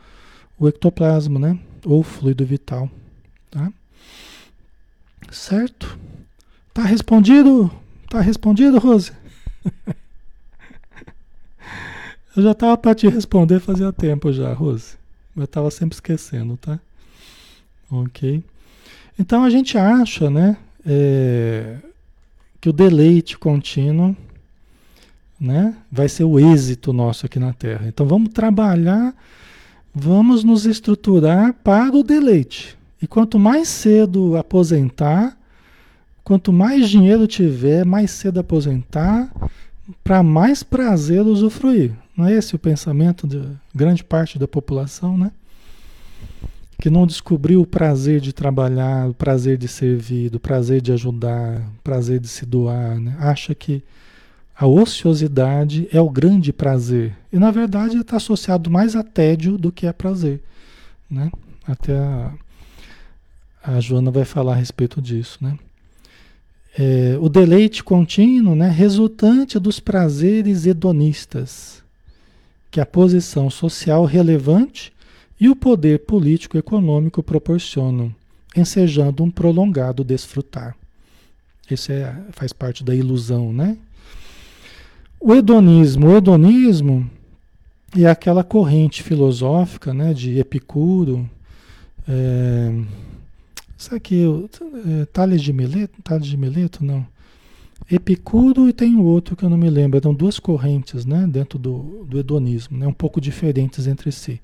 [0.58, 1.58] o ectoplasma, né?
[1.84, 2.90] Ou fluido vital,
[3.50, 3.72] tá?
[5.34, 5.98] Certo?
[6.72, 7.68] Tá respondido?
[8.08, 9.10] Tá respondido, Rose?
[12.36, 14.96] eu já tava para te responder fazia tempo já, Rose.
[15.34, 16.78] Mas eu tava sempre esquecendo, tá?
[17.90, 18.44] Ok.
[19.18, 20.56] Então a gente acha, né?
[20.86, 21.78] É,
[22.60, 24.16] que o deleite contínuo
[25.40, 27.88] né, vai ser o êxito nosso aqui na Terra.
[27.88, 29.12] Então vamos trabalhar,
[29.92, 32.78] vamos nos estruturar para o deleite.
[33.04, 35.36] E quanto mais cedo aposentar,
[36.24, 39.30] quanto mais dinheiro tiver, mais cedo aposentar,
[40.02, 41.92] para mais prazer usufruir.
[42.16, 43.42] Não é esse o pensamento de
[43.74, 45.30] grande parte da população, né?
[46.78, 51.58] Que não descobriu o prazer de trabalhar, o prazer de servir, o prazer de ajudar,
[51.58, 53.14] o prazer de se doar, né?
[53.18, 53.84] Acha que
[54.56, 57.14] a ociosidade é o grande prazer.
[57.30, 60.42] E na verdade está associado mais a tédio do que a prazer.
[61.10, 61.30] Né?
[61.66, 62.32] Até a,
[63.64, 65.38] a Joana vai falar a respeito disso.
[65.40, 65.58] Né?
[66.78, 71.82] É, o deleite contínuo né, resultante dos prazeres hedonistas
[72.70, 74.92] que a posição social relevante
[75.40, 78.14] e o poder político econômico proporcionam,
[78.56, 80.76] ensejando um prolongado desfrutar.
[81.70, 83.78] Isso é, faz parte da ilusão, né?
[85.18, 87.08] O hedonismo, o hedonismo
[87.96, 91.28] é aquela corrente filosófica, né, de Epicuro,
[92.06, 92.74] é,
[93.84, 94.24] isso aqui,
[95.02, 97.06] é, Tales de Mileto, Tales de Mileto, não.
[97.90, 101.58] Epicuro e tem o outro que eu não me lembro, eram duas correntes, né, dentro
[101.58, 104.40] do, do hedonismo, né, um pouco diferentes entre si.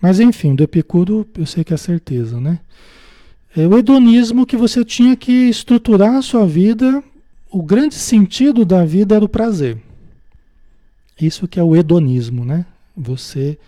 [0.00, 2.60] Mas enfim, do Epicuro eu sei que é certeza, né?
[3.56, 7.02] É o hedonismo que você tinha que estruturar a sua vida
[7.50, 9.78] o grande sentido da vida era o prazer.
[11.20, 12.66] Isso que é o hedonismo, né?
[12.94, 13.58] Você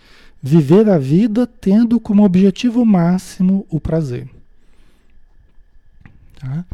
[0.40, 4.28] viver a vida tendo como objetivo máximo o prazer.
[6.40, 6.64] Tá?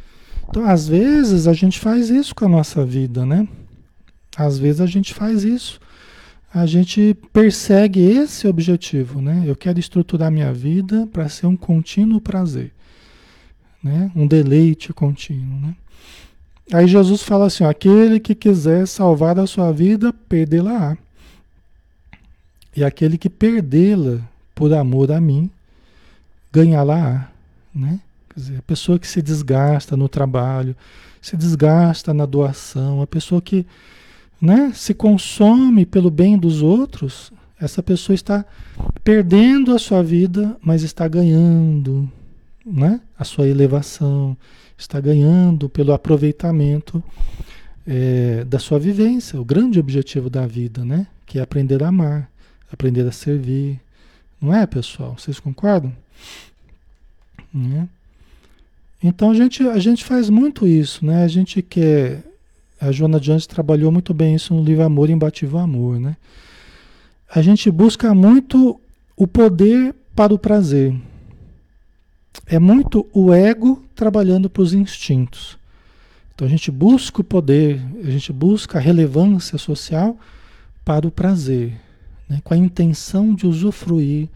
[0.49, 3.47] Então, às vezes, a gente faz isso com a nossa vida, né?
[4.37, 5.81] Às vezes a gente faz isso.
[6.53, 9.43] A gente persegue esse objetivo, né?
[9.47, 12.73] Eu quero estruturar minha vida para ser um contínuo prazer,
[13.83, 14.11] né?
[14.15, 15.75] Um deleite contínuo, né?
[16.73, 20.97] Aí Jesus fala assim: aquele que quiser salvar a sua vida, perdê-la.
[22.75, 24.21] E aquele que perdê-la
[24.55, 25.51] por amor a mim,
[26.53, 27.31] ganhá-la.
[27.75, 28.01] Né?
[28.37, 30.77] Quer dizer, a pessoa que se desgasta no trabalho,
[31.23, 33.65] se desgasta na doação, a pessoa que
[34.39, 38.45] né, se consome pelo bem dos outros, essa pessoa está
[39.03, 42.13] perdendo a sua vida, mas está ganhando
[42.63, 44.37] né, a sua elevação,
[44.77, 47.03] está ganhando pelo aproveitamento
[47.87, 51.07] é, da sua vivência, o grande objetivo da vida, né?
[51.25, 52.31] Que é aprender a amar,
[52.71, 53.81] aprender a servir.
[54.39, 55.17] Não é, pessoal?
[55.19, 55.91] Vocês concordam?
[57.55, 57.89] Né?
[59.07, 61.23] Então a gente, a gente faz muito isso, né?
[61.23, 62.25] A gente quer.
[62.81, 66.17] A Joana Jones trabalhou muito bem isso no livro Amor Imbatível Amor, né?
[67.33, 68.81] A gente busca muito
[69.17, 70.93] o poder para o prazer.
[72.47, 75.57] É muito o ego trabalhando para os instintos.
[76.35, 80.19] Então a gente busca o poder, a gente busca a relevância social
[80.85, 81.75] para o prazer,
[82.29, 82.41] né?
[82.43, 84.29] com a intenção de usufruir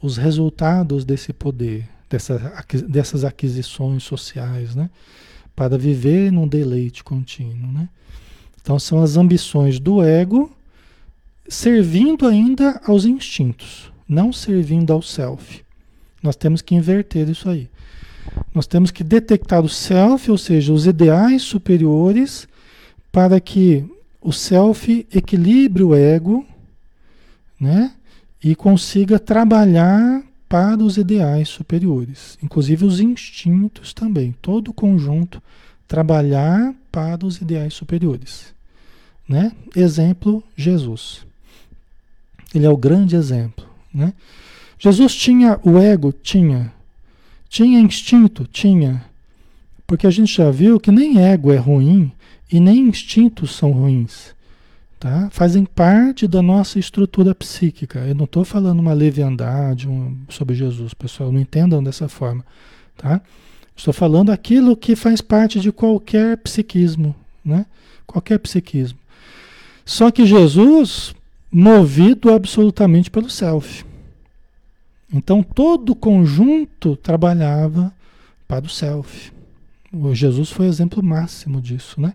[0.00, 4.88] os resultados desse poder, dessa, dessas aquisições sociais, né?
[5.54, 7.72] para viver num deleite contínuo.
[7.72, 7.88] Né?
[8.60, 10.50] Então são as ambições do ego
[11.48, 15.62] servindo ainda aos instintos, não servindo ao self.
[16.22, 17.68] Nós temos que inverter isso aí.
[18.54, 22.48] Nós temos que detectar o self, ou seja, os ideais superiores,
[23.12, 23.84] para que
[24.20, 26.46] o self equilibre o ego,
[27.60, 27.92] né?
[28.42, 30.22] E consiga trabalhar
[30.54, 35.42] para os ideais superiores, inclusive os instintos também, todo o conjunto
[35.88, 38.54] trabalhar para os ideais superiores,
[39.28, 39.50] né?
[39.74, 41.26] Exemplo Jesus.
[42.54, 44.14] Ele é o grande exemplo, né?
[44.78, 46.72] Jesus tinha o ego, tinha,
[47.48, 48.46] tinha instinto?
[48.46, 49.04] Tinha.
[49.88, 52.12] Porque a gente já viu que nem ego é ruim
[52.48, 54.32] e nem instintos são ruins.
[55.04, 55.28] Tá?
[55.30, 57.98] Fazem parte da nossa estrutura psíquica.
[57.98, 61.30] Eu não estou falando uma leviandade um, sobre Jesus, pessoal.
[61.30, 62.42] Não entendam dessa forma.
[62.96, 63.20] Tá?
[63.76, 67.14] Estou falando aquilo que faz parte de qualquer psiquismo.
[67.44, 67.66] né?
[68.06, 68.98] Qualquer psiquismo.
[69.84, 71.14] Só que Jesus,
[71.52, 73.84] movido absolutamente pelo self.
[75.12, 77.92] Então todo o conjunto trabalhava
[78.48, 79.30] para o self.
[79.92, 82.14] O Jesus foi o exemplo máximo disso, né?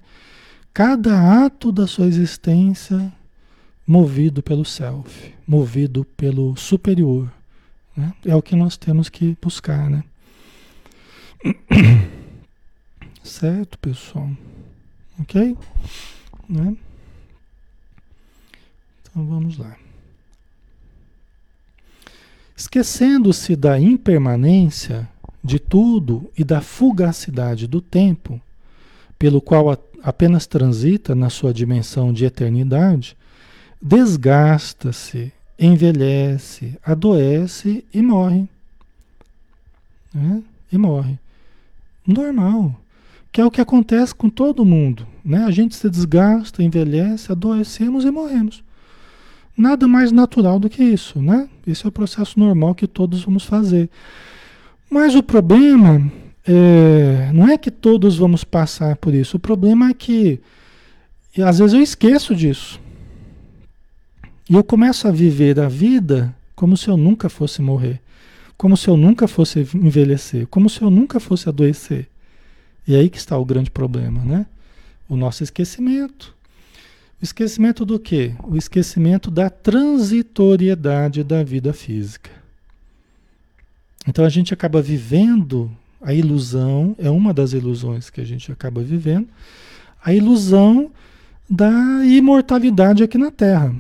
[0.80, 3.12] Cada ato da sua existência
[3.86, 7.30] movido pelo self, movido pelo superior.
[7.98, 8.14] Né?
[8.26, 10.06] É o que nós temos que buscar, né?
[13.22, 14.32] Certo, pessoal?
[15.20, 15.58] Ok?
[16.48, 16.78] Né?
[19.02, 19.76] Então vamos lá.
[22.56, 25.10] Esquecendo-se da impermanência
[25.44, 28.40] de tudo e da fugacidade do tempo,
[29.18, 33.18] pelo qual a, apenas transita na sua dimensão de eternidade,
[33.82, 38.48] desgasta-se, envelhece, adoece e morre.
[40.14, 40.42] Né?
[40.72, 41.18] E morre.
[42.06, 42.76] Normal.
[43.32, 45.06] Que é o que acontece com todo mundo.
[45.24, 45.44] Né?
[45.44, 48.64] A gente se desgasta, envelhece, adoecemos e morremos.
[49.56, 51.50] Nada mais natural do que isso, né?
[51.68, 53.90] Esse é o processo normal que todos vamos fazer.
[54.90, 56.10] Mas o problema
[56.52, 59.38] é, não é que todos vamos passar por isso.
[59.38, 60.40] O problema é que
[61.46, 62.82] às vezes eu esqueço disso.
[64.50, 68.02] E eu começo a viver a vida como se eu nunca fosse morrer,
[68.58, 72.08] como se eu nunca fosse envelhecer, como se eu nunca fosse adoecer.
[72.88, 74.48] E aí que está o grande problema, né?
[75.08, 76.36] O nosso esquecimento.
[77.22, 78.34] O esquecimento do quê?
[78.44, 82.32] O esquecimento da transitoriedade da vida física.
[84.08, 88.82] Então a gente acaba vivendo a ilusão, é uma das ilusões que a gente acaba
[88.82, 89.28] vivendo,
[90.04, 90.92] a ilusão
[91.50, 91.72] da
[92.06, 93.76] imortalidade aqui na Terra.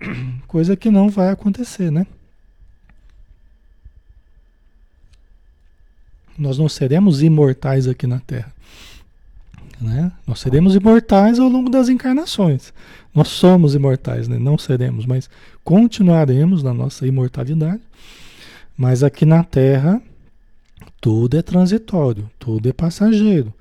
[0.46, 2.06] Coisa que não vai acontecer, né?
[6.38, 8.52] Nós não seremos imortais aqui na Terra.
[9.80, 10.10] Né?
[10.26, 12.72] Nós seremos imortais ao longo das encarnações.
[13.14, 14.38] Nós somos imortais, né?
[14.38, 15.28] não seremos, mas
[15.64, 17.82] continuaremos na nossa imortalidade.
[18.76, 20.00] Mas aqui na Terra,
[21.00, 23.52] tudo é transitório, tudo é passageiro.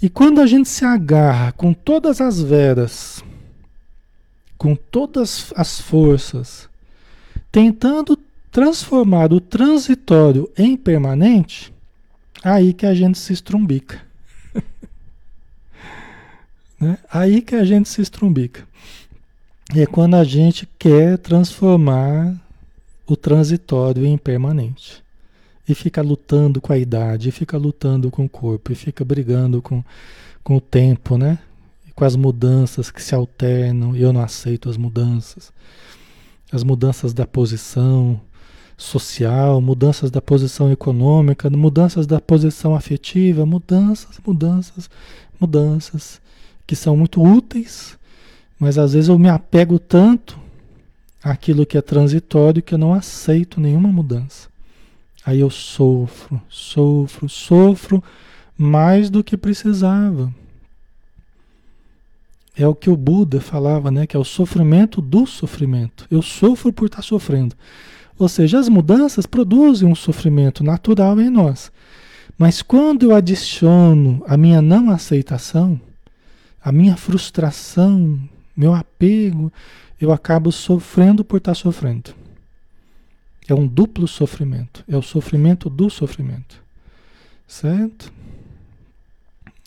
[0.00, 3.22] E quando a gente se agarra com todas as veras,
[4.56, 6.68] com todas as forças,
[7.50, 8.18] tentando
[8.50, 11.72] transformar o transitório em permanente,
[12.42, 14.00] aí que a gente se estrumbica.
[16.80, 16.96] Né?
[17.12, 18.66] Aí que a gente se estrumbica.
[19.76, 22.34] É quando a gente quer transformar
[23.06, 25.04] o transitório em permanente.
[25.70, 29.62] E fica lutando com a idade, e fica lutando com o corpo, e fica brigando
[29.62, 29.84] com,
[30.42, 31.38] com o tempo, né?
[31.86, 35.52] E com as mudanças que se alternam, e eu não aceito as mudanças.
[36.52, 38.20] As mudanças da posição
[38.76, 44.90] social, mudanças da posição econômica, mudanças da posição afetiva, mudanças, mudanças,
[45.38, 46.20] mudanças
[46.66, 47.98] que são muito úteis,
[48.58, 50.38] mas às vezes eu me apego tanto
[51.22, 54.49] àquilo que é transitório que eu não aceito nenhuma mudança.
[55.24, 58.02] Aí eu sofro, sofro, sofro
[58.56, 60.32] mais do que precisava.
[62.56, 64.06] É o que o Buda falava, né?
[64.06, 66.06] Que é o sofrimento do sofrimento.
[66.10, 67.54] Eu sofro por estar sofrendo.
[68.18, 71.72] Ou seja, as mudanças produzem um sofrimento natural em nós.
[72.36, 75.80] Mas quando eu adiciono a minha não aceitação,
[76.62, 78.20] a minha frustração,
[78.54, 79.50] meu apego,
[80.00, 82.19] eu acabo sofrendo por estar sofrendo.
[83.50, 84.84] É um duplo sofrimento.
[84.88, 86.62] É o sofrimento do sofrimento.
[87.48, 88.12] Certo?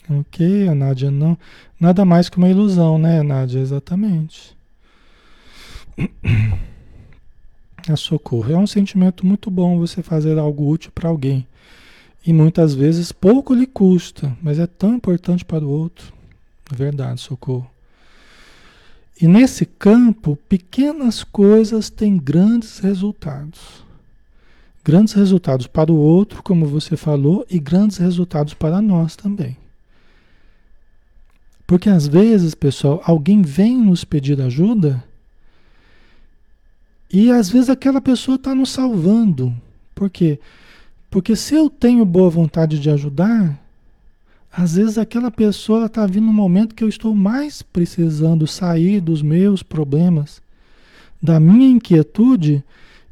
[0.08, 1.36] Ok, a Nádia não.
[1.78, 3.60] Nada mais que uma ilusão, né, Nádia?
[3.60, 4.56] Exatamente.
[7.86, 8.50] A socorro.
[8.50, 11.46] É um sentimento muito bom você fazer algo útil para alguém.
[12.26, 16.10] E muitas vezes pouco lhe custa, mas é tão importante para o outro.
[16.74, 17.70] Verdade, socorro.
[19.20, 23.84] E nesse campo, pequenas coisas têm grandes resultados.
[24.84, 29.56] Grandes resultados para o outro, como você falou, e grandes resultados para nós também.
[31.66, 35.02] Porque às vezes, pessoal, alguém vem nos pedir ajuda
[37.16, 39.54] e às vezes aquela pessoa está nos salvando.
[39.94, 40.40] Por quê?
[41.08, 43.56] Porque se eu tenho boa vontade de ajudar,
[44.56, 49.20] às vezes aquela pessoa está vindo no momento que eu estou mais precisando sair dos
[49.20, 50.40] meus problemas,
[51.20, 52.62] da minha inquietude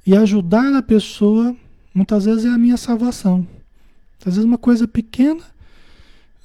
[0.06, 1.56] e ajudar a pessoa,
[1.92, 3.44] muitas vezes é a minha salvação.
[4.20, 5.42] Às vezes uma coisa pequena,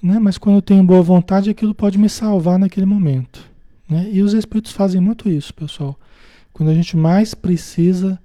[0.02, 0.18] né?
[0.18, 3.46] mas quando eu tenho boa vontade, aquilo pode me salvar naquele momento.
[3.88, 4.10] Né?
[4.12, 5.96] E os espíritos fazem muito isso, pessoal.
[6.52, 8.20] Quando a gente mais precisa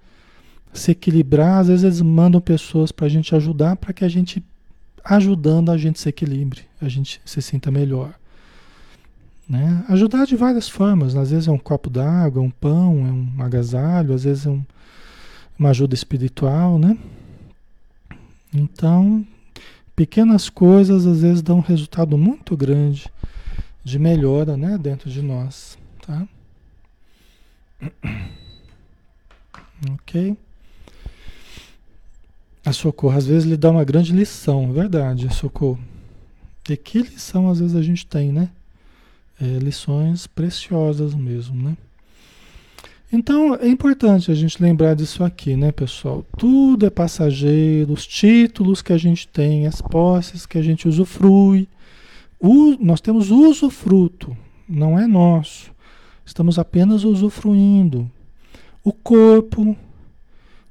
[0.73, 4.43] se equilibrar, às vezes eles mandam pessoas para a gente ajudar para que a gente
[5.05, 8.15] ajudando a gente se equilibre, a gente se sinta melhor.
[9.49, 9.85] Né?
[9.89, 11.17] Ajudar de várias formas.
[11.17, 14.65] Às vezes é um copo d'água, um pão, é um agasalho, às vezes é um,
[15.59, 16.97] uma ajuda espiritual, né?
[18.55, 19.27] Então,
[19.97, 23.11] pequenas coisas às vezes dão um resultado muito grande
[23.85, 26.27] de melhora, né, dentro de nós, tá?
[29.95, 30.37] Ok?
[32.65, 35.81] A socorro às vezes lhe dá uma grande lição, é verdade, socorro.
[36.69, 38.49] E que lição às vezes a gente tem, né?
[39.41, 41.77] É, lições preciosas mesmo, né?
[43.13, 46.25] Então é importante a gente lembrar disso aqui, né, pessoal?
[46.39, 51.69] Tudo é passageiro, os títulos que a gente tem, as posses que a gente usufrui.
[52.41, 54.35] O, nós temos usufruto,
[54.69, 55.71] não é nosso.
[56.25, 58.11] Estamos apenas usufruindo.
[58.83, 59.77] O corpo,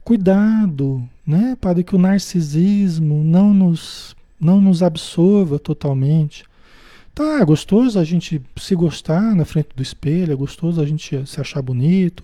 [0.04, 6.44] cuidado, né, para que o narcisismo não nos, não nos absorva totalmente.
[7.14, 11.28] Tá, é gostoso a gente se gostar na frente do espelho, é gostoso a gente
[11.28, 12.24] se achar bonito.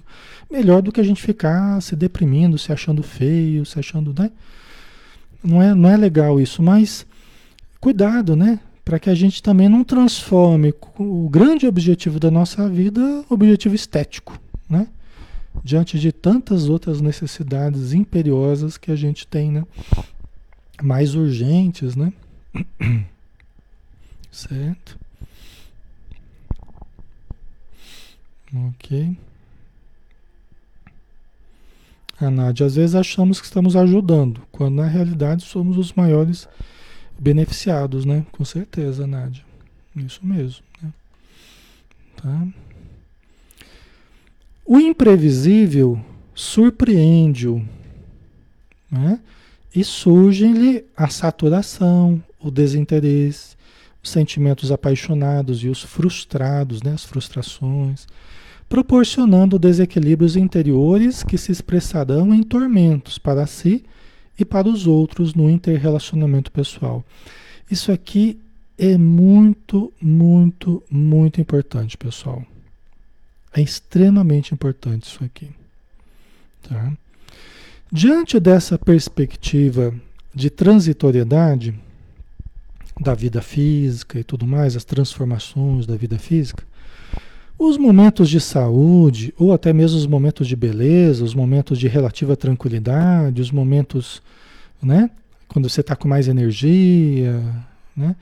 [0.50, 4.32] Melhor do que a gente ficar se deprimindo, se achando feio, se achando, né?
[5.44, 7.06] Não é, não é legal isso, mas
[7.82, 8.60] cuidado, né?
[8.84, 14.40] Para que a gente também não transforme o grande objetivo da nossa vida, objetivo estético,
[14.70, 14.88] né?
[15.64, 19.64] Diante de tantas outras necessidades imperiosas que a gente tem, né?
[20.82, 22.14] Mais urgentes, né?
[24.32, 25.00] Certo?
[28.54, 29.18] Ok.
[32.20, 36.48] A Nádia, às vezes achamos que estamos ajudando, quando na realidade somos os maiores
[37.20, 38.26] beneficiados, né?
[38.32, 39.44] Com certeza, Nádia.
[39.96, 40.64] Isso mesmo.
[40.82, 40.94] Né?
[42.16, 42.48] Tá?
[44.70, 45.98] O imprevisível
[46.36, 47.66] surpreende-o,
[48.92, 49.22] né?
[49.74, 53.56] E surge-lhe a saturação, o desinteresse,
[54.04, 58.08] os sentimentos apaixonados e os frustrados, né, as frustrações,
[58.68, 63.86] proporcionando desequilíbrios interiores que se expressarão em tormentos para si
[64.38, 67.06] e para os outros no interrelacionamento pessoal.
[67.72, 68.38] Isso aqui
[68.78, 72.46] é muito, muito, muito importante, pessoal.
[73.54, 75.50] É extremamente importante isso aqui.
[76.68, 76.92] Tá?
[77.92, 79.94] Diante dessa perspectiva
[80.34, 81.74] de transitoriedade,
[83.00, 86.64] da vida física e tudo mais, as transformações da vida física,
[87.58, 92.36] os momentos de saúde, ou até mesmo os momentos de beleza, os momentos de relativa
[92.36, 94.22] tranquilidade, os momentos,
[94.82, 95.10] né?
[95.48, 97.44] Quando você está com mais energia,
[97.96, 98.16] né?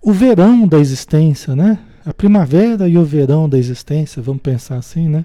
[0.00, 1.78] O verão da existência, né?
[2.04, 5.24] A primavera e o verão da existência, vamos pensar assim, né?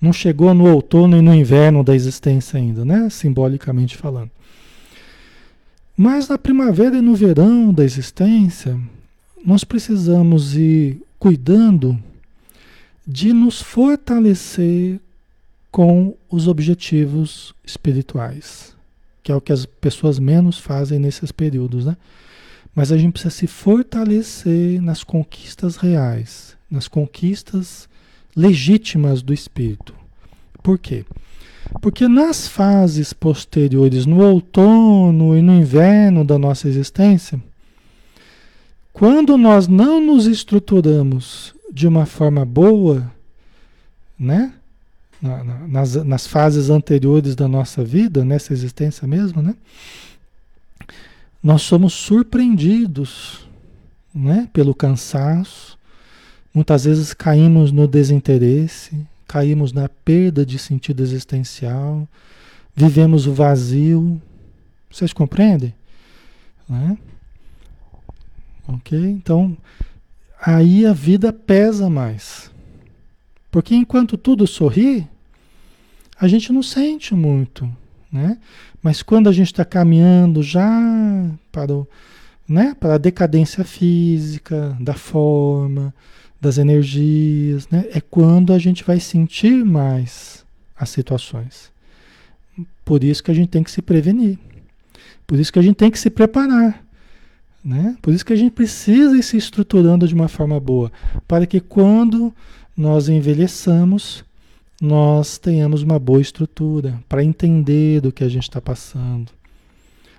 [0.00, 3.08] Não chegou no outono e no inverno da existência ainda, né?
[3.08, 4.30] Simbolicamente falando.
[5.96, 8.78] Mas na primavera e no verão da existência,
[9.44, 11.98] nós precisamos ir cuidando
[13.06, 15.00] de nos fortalecer
[15.70, 18.76] com os objetivos espirituais,
[19.22, 21.96] que é o que as pessoas menos fazem nesses períodos, né?
[22.78, 27.88] Mas a gente precisa se fortalecer nas conquistas reais, nas conquistas
[28.36, 29.92] legítimas do espírito.
[30.62, 31.04] Por quê?
[31.82, 37.42] Porque nas fases posteriores, no outono e no inverno da nossa existência,
[38.92, 43.10] quando nós não nos estruturamos de uma forma boa,
[44.16, 44.52] né?
[45.66, 49.56] nas, nas fases anteriores da nossa vida, nessa existência mesmo, né?
[51.42, 53.48] Nós somos surpreendidos,
[54.14, 54.48] né?
[54.52, 55.78] Pelo cansaço.
[56.52, 62.08] Muitas vezes caímos no desinteresse, caímos na perda de sentido existencial,
[62.74, 64.20] vivemos o vazio.
[64.90, 65.74] Vocês compreendem?
[66.68, 66.98] Né?
[68.66, 68.98] Ok?
[68.98, 69.56] Então,
[70.40, 72.50] aí a vida pesa mais.
[73.50, 75.06] Porque enquanto tudo sorri,
[76.18, 77.70] a gente não sente muito,
[78.10, 78.38] né?
[78.82, 80.70] Mas quando a gente está caminhando já
[81.50, 81.88] para, o,
[82.48, 85.92] né, para a decadência física, da forma,
[86.40, 87.86] das energias, né?
[87.92, 90.44] É quando a gente vai sentir mais
[90.76, 91.72] as situações.
[92.84, 94.38] Por isso que a gente tem que se prevenir.
[95.26, 96.84] Por isso que a gente tem que se preparar.
[97.64, 97.96] Né?
[98.00, 100.90] Por isso que a gente precisa ir se estruturando de uma forma boa,
[101.26, 102.32] para que quando
[102.76, 104.24] nós envelheçamos,
[104.80, 109.32] nós tenhamos uma boa estrutura, para entender do que a gente está passando,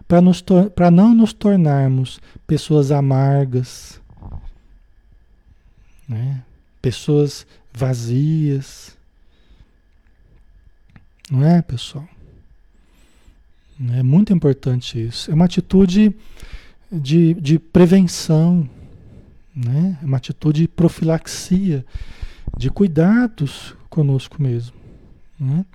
[0.07, 4.01] para não nos tornarmos pessoas amargas,
[6.07, 6.43] né?
[6.81, 8.97] pessoas vazias.
[11.29, 12.07] Não é, pessoal?
[13.93, 15.31] É muito importante isso.
[15.31, 16.13] É uma atitude
[16.91, 18.67] de, de prevenção.
[19.55, 19.97] né?
[20.01, 21.85] É uma atitude de profilaxia,
[22.57, 24.73] de cuidados conosco mesmo.
[25.39, 25.65] Né?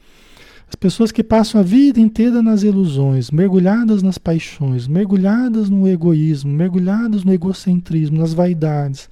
[0.69, 6.53] As pessoas que passam a vida inteira nas ilusões, mergulhadas nas paixões, mergulhadas no egoísmo,
[6.53, 9.09] mergulhadas no egocentrismo, nas vaidades,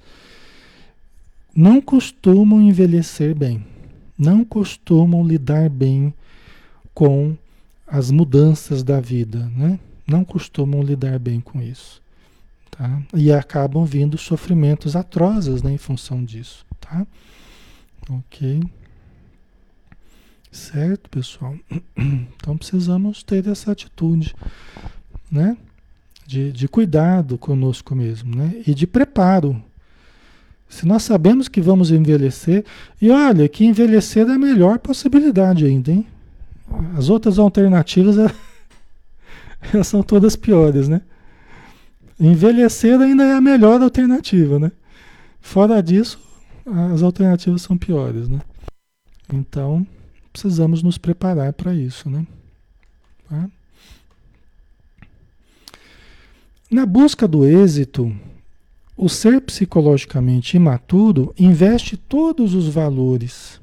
[1.55, 3.65] não costumam envelhecer bem,
[4.17, 6.13] não costumam lidar bem
[6.93, 7.37] com
[7.87, 9.79] as mudanças da vida, né?
[10.05, 12.01] Não costumam lidar bem com isso,
[12.71, 13.01] tá?
[13.15, 17.05] E acabam vindo sofrimentos atrozes, né, em função disso, tá?
[18.09, 18.61] Ok.
[20.53, 21.55] Certo, pessoal?
[22.35, 24.35] Então precisamos ter essa atitude,
[25.31, 25.57] né?
[26.27, 28.61] De, de cuidado conosco mesmo, né?
[28.67, 29.61] E de preparo.
[30.69, 32.65] Se nós sabemos que vamos envelhecer,
[33.01, 36.05] e olha, que envelhecer é a melhor possibilidade ainda, hein?
[36.97, 38.17] As outras alternativas
[39.73, 41.01] elas são todas piores, né?
[42.19, 44.71] Envelhecer ainda é a melhor alternativa, né?
[45.41, 46.19] Fora disso,
[46.91, 48.39] as alternativas são piores, né?
[49.31, 49.87] Então,
[50.33, 52.25] precisamos nos preparar para isso, né?
[53.29, 53.49] Tá?
[56.69, 58.11] Na busca do êxito,
[58.97, 63.61] o ser psicologicamente imaturo investe todos os valores.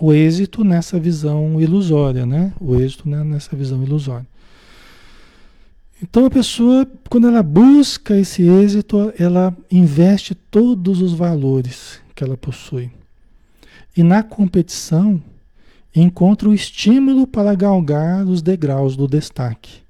[0.00, 2.52] O êxito nessa visão ilusória, né?
[2.60, 4.26] O êxito nessa visão ilusória.
[6.02, 12.36] Então a pessoa, quando ela busca esse êxito, ela investe todos os valores que ela
[12.36, 12.90] possui.
[13.98, 15.20] E na competição,
[15.92, 19.80] encontra o estímulo para galgar os degraus do destaque,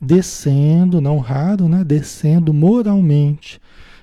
[0.00, 1.84] descendo, não raro, né?
[1.84, 3.60] descendo moralmente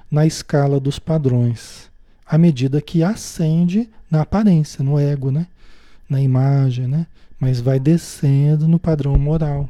[0.10, 1.92] na escala dos padrões,
[2.26, 5.46] à medida que ascende na aparência, no ego, né?
[6.10, 7.06] na imagem, né?
[7.38, 9.70] mas vai descendo no padrão moral,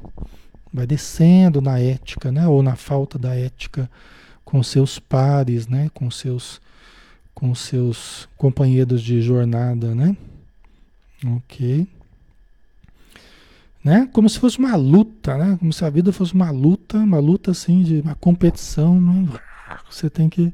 [0.71, 2.47] vai descendo na ética, né?
[2.47, 3.89] ou na falta da ética
[4.45, 5.89] com seus pares, né?
[5.95, 6.61] com seus
[7.34, 10.15] com seus companheiros de jornada, né?
[11.25, 11.88] Ok.
[13.84, 14.09] Né?
[14.13, 15.57] Como se fosse uma luta, né?
[15.57, 19.27] Como se a vida fosse uma luta, uma luta assim de uma competição, né?
[19.89, 20.53] Você tem que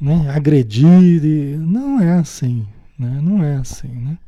[0.00, 2.66] né, agredir e não é assim,
[2.98, 3.20] né?
[3.22, 4.18] Não é assim, né?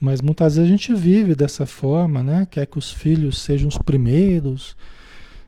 [0.00, 2.46] Mas muitas vezes a gente vive dessa forma, né?
[2.50, 4.76] Quer que os filhos sejam os primeiros,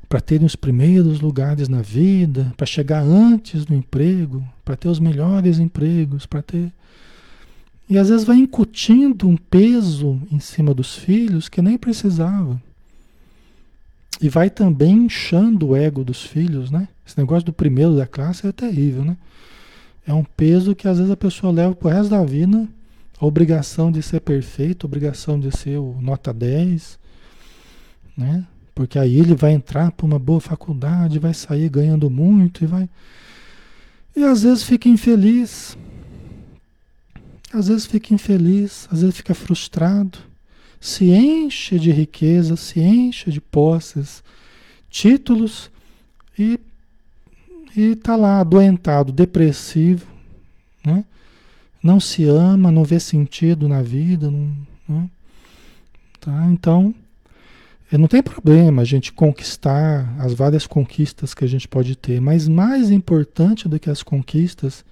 [0.08, 5.00] para terem os primeiros lugares na vida, para chegar antes no emprego, para ter os
[5.00, 6.72] melhores empregos, para ter
[7.88, 12.60] e às vezes vai incutindo um peso em cima dos filhos que nem precisava.
[14.20, 16.88] E vai também inchando o ego dos filhos, né?
[17.06, 19.16] Esse negócio do primeiro da classe é terrível, né?
[20.06, 22.66] É um peso que às vezes a pessoa leva pro resto da vida,
[23.20, 26.98] a obrigação de ser perfeito, a obrigação de ser o nota 10,
[28.16, 28.46] né?
[28.74, 32.88] Porque aí ele vai entrar para uma boa faculdade, vai sair ganhando muito e vai.
[34.16, 35.76] E às vezes fica infeliz.
[37.52, 40.18] Às vezes fica infeliz, às vezes fica frustrado,
[40.80, 44.24] se enche de riqueza, se enche de posses,
[44.90, 45.70] títulos
[46.36, 46.58] e
[47.76, 50.06] está lá adoentado, depressivo,
[50.84, 51.04] né?
[51.82, 54.30] não se ama, não vê sentido na vida.
[54.30, 54.56] Não,
[54.88, 55.10] né?
[56.20, 56.46] tá?
[56.50, 56.94] Então,
[57.92, 62.48] não tem problema a gente conquistar as várias conquistas que a gente pode ter, mas
[62.48, 64.84] mais importante do que as conquistas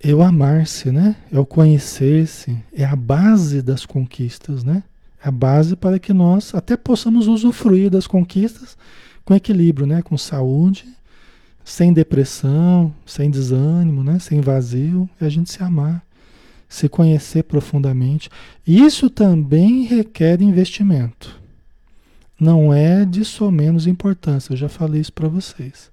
[0.00, 1.16] é o amar-se, né?
[1.32, 4.82] É o conhecer-se, é a base das conquistas, né?
[5.24, 8.76] É a base para que nós até possamos usufruir das conquistas
[9.24, 10.02] com equilíbrio, né?
[10.02, 10.86] Com saúde,
[11.64, 14.18] sem depressão, sem desânimo, né?
[14.20, 16.05] Sem vazio, e a gente se amar,
[16.68, 18.28] se conhecer profundamente.
[18.66, 21.40] Isso também requer investimento.
[22.38, 25.90] Não é de só menos importância, eu já falei isso para vocês.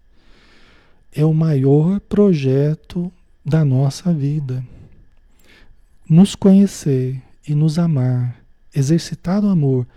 [1.16, 3.12] É o maior projeto
[3.46, 4.64] da nossa vida.
[6.10, 8.36] Nos conhecer e nos amar,
[8.76, 9.88] exercitar o amor,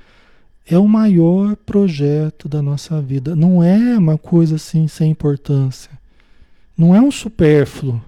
[0.68, 3.36] é o maior projeto da nossa vida.
[3.36, 5.90] Não é uma coisa assim sem importância.
[6.76, 8.02] Não é um supérfluo.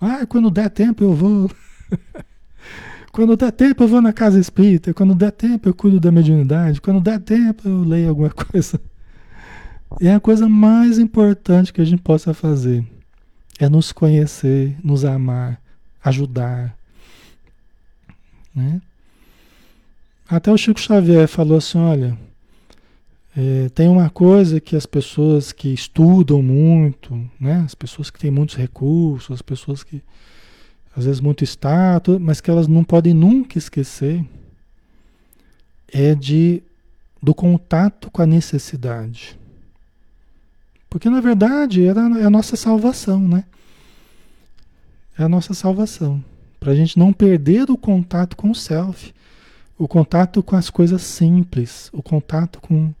[0.00, 1.50] Ah, quando der tempo eu vou.
[3.12, 4.94] quando der tempo eu vou na casa espírita.
[4.94, 6.80] Quando der tempo eu cuido da mediunidade.
[6.80, 8.80] Quando der tempo eu leio alguma coisa.
[10.00, 12.84] É a coisa mais importante que a gente possa fazer
[13.58, 15.60] é nos conhecer, nos amar,
[16.02, 16.74] ajudar.
[18.54, 18.80] Né?
[20.28, 22.16] Até o Chico Xavier falou assim: olha,
[23.36, 28.30] é, tem uma coisa que as pessoas que estudam muito, né, as pessoas que têm
[28.30, 30.02] muitos recursos, as pessoas que
[31.00, 34.24] às vezes muito status, mas que elas não podem nunca esquecer,
[35.90, 36.62] é de
[37.22, 39.38] do contato com a necessidade.
[40.88, 43.44] Porque na verdade é a nossa salvação, né?
[45.18, 46.22] É a nossa salvação.
[46.58, 49.14] Para a gente não perder o contato com o self,
[49.78, 52.92] o contato com as coisas simples, o contato com,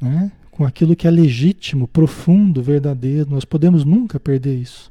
[0.00, 3.30] né, com aquilo que é legítimo, profundo, verdadeiro.
[3.30, 4.90] Nós podemos nunca perder isso.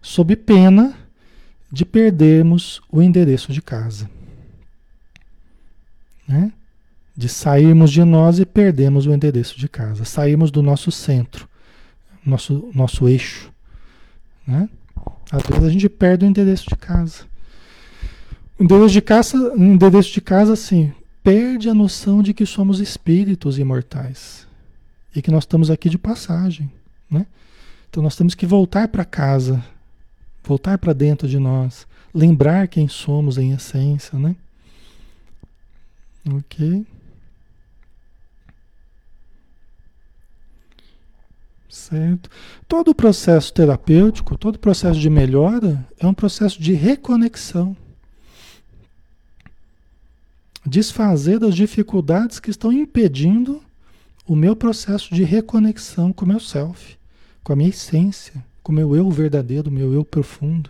[0.00, 1.05] Sob pena
[1.76, 4.08] de perdermos o endereço de casa.
[6.26, 6.50] Né?
[7.14, 10.06] De sairmos de nós e perdermos o endereço de casa.
[10.06, 11.46] Sairmos do nosso centro,
[12.24, 13.52] nosso, nosso eixo.
[14.46, 14.70] Né?
[15.30, 17.24] Às vezes a gente perde o endereço de casa.
[18.58, 23.58] O endereço de casa, endereço de casa, assim, perde a noção de que somos espíritos
[23.58, 24.46] imortais
[25.14, 26.72] e que nós estamos aqui de passagem,
[27.10, 27.26] né?
[27.90, 29.62] Então nós temos que voltar para casa,
[30.46, 34.36] voltar para dentro de nós, lembrar quem somos em essência, né?
[36.32, 36.86] Ok.
[41.68, 42.30] Certo?
[42.66, 47.76] Todo o processo terapêutico, todo o processo de melhora é um processo de reconexão.
[50.64, 53.62] Desfazer das dificuldades que estão impedindo
[54.26, 56.96] o meu processo de reconexão com o meu self,
[57.44, 60.68] com a minha essência, com o meu eu verdadeiro, meu eu profundo,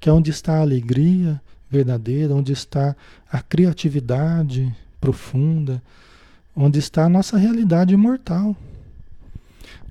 [0.00, 2.96] que é onde está a alegria verdadeira, onde está
[3.30, 5.82] a criatividade profunda,
[6.56, 8.56] onde está a nossa realidade imortal.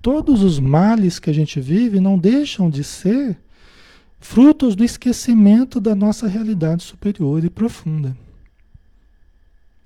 [0.01, 3.38] Todos os males que a gente vive não deixam de ser
[4.19, 8.17] frutos do esquecimento da nossa realidade superior e profunda.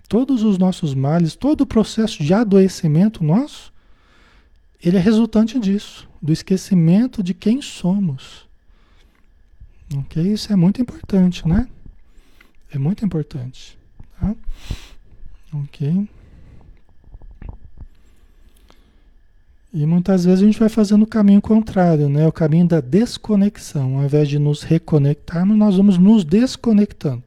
[0.08, 3.74] Todos os nossos males, todo o processo de adoecimento nosso,
[4.82, 8.48] ele é resultante disso, do esquecimento de quem somos.
[9.94, 10.24] Ok?
[10.24, 11.68] Isso é muito importante, né?
[12.72, 13.78] É muito importante.
[14.18, 14.34] Tá?
[15.54, 16.08] Ok?
[19.74, 22.26] E muitas vezes a gente vai fazendo o caminho contrário, né?
[22.26, 23.98] O caminho da desconexão.
[23.98, 27.24] Ao invés de nos reconectarmos, nós vamos nos desconectando.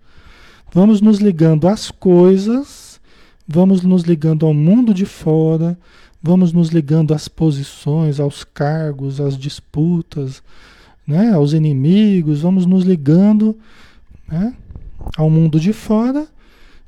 [0.73, 2.99] Vamos nos ligando às coisas,
[3.47, 5.79] vamos nos ligando ao mundo de fora,
[6.23, 10.43] vamos nos ligando às posições, aos cargos, às disputas,
[11.07, 11.33] né?
[11.33, 13.57] aos inimigos, vamos nos ligando
[14.29, 14.55] né?
[15.17, 16.27] ao mundo de fora,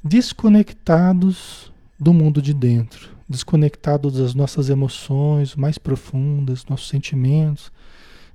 [0.03, 7.71] desconectados do mundo de dentro desconectado das nossas emoções mais profundas, nossos sentimentos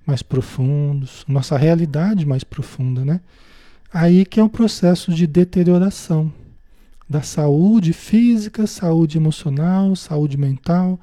[0.06, 3.22] mais profundos, nossa realidade mais profunda, né?
[3.92, 6.32] Aí que é um processo de deterioração
[7.14, 11.00] da saúde física, saúde emocional, saúde mental,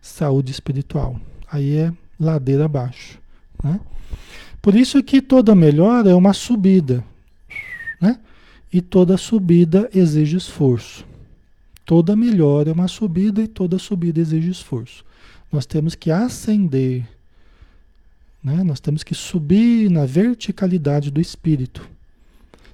[0.00, 1.20] saúde espiritual.
[1.48, 3.20] Aí é ladeira abaixo,
[3.62, 3.78] né?
[4.60, 7.04] Por isso que toda melhora é uma subida,
[8.00, 8.18] né?
[8.72, 11.06] E toda subida exige esforço.
[11.86, 15.04] Toda melhora é uma subida e toda subida exige esforço.
[15.52, 17.06] Nós temos que ascender,
[18.42, 18.64] né?
[18.64, 21.88] nós temos que subir na verticalidade do espírito.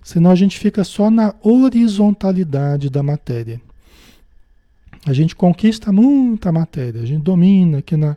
[0.09, 3.61] Senão a gente fica só na horizontalidade da matéria.
[5.05, 8.17] A gente conquista muita matéria, a gente domina aqui na,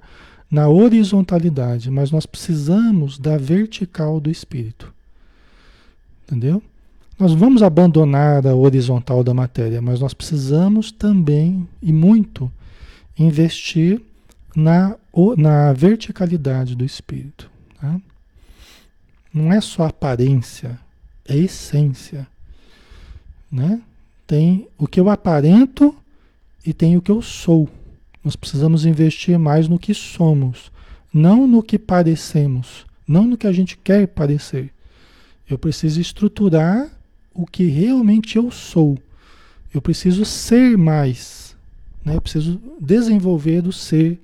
[0.49, 4.93] na horizontalidade, mas nós precisamos da vertical do espírito.
[6.23, 6.63] Entendeu?
[7.19, 12.49] Nós vamos abandonar a horizontal da matéria, mas nós precisamos também, e muito,
[13.19, 14.01] investir
[14.55, 14.95] na,
[15.37, 17.51] na verticalidade do espírito.
[17.81, 17.99] Tá?
[19.33, 20.79] Não é só aparência,
[21.32, 22.27] é essência.
[23.51, 23.82] Né?
[24.27, 25.95] Tem o que eu aparento
[26.65, 27.69] e tem o que eu sou.
[28.23, 30.71] Nós precisamos investir mais no que somos,
[31.13, 34.71] não no que parecemos, não no que a gente quer parecer.
[35.49, 36.89] Eu preciso estruturar
[37.34, 38.97] o que realmente eu sou.
[39.73, 41.55] Eu preciso ser mais.
[42.05, 42.15] Né?
[42.15, 44.19] Eu preciso desenvolver o ser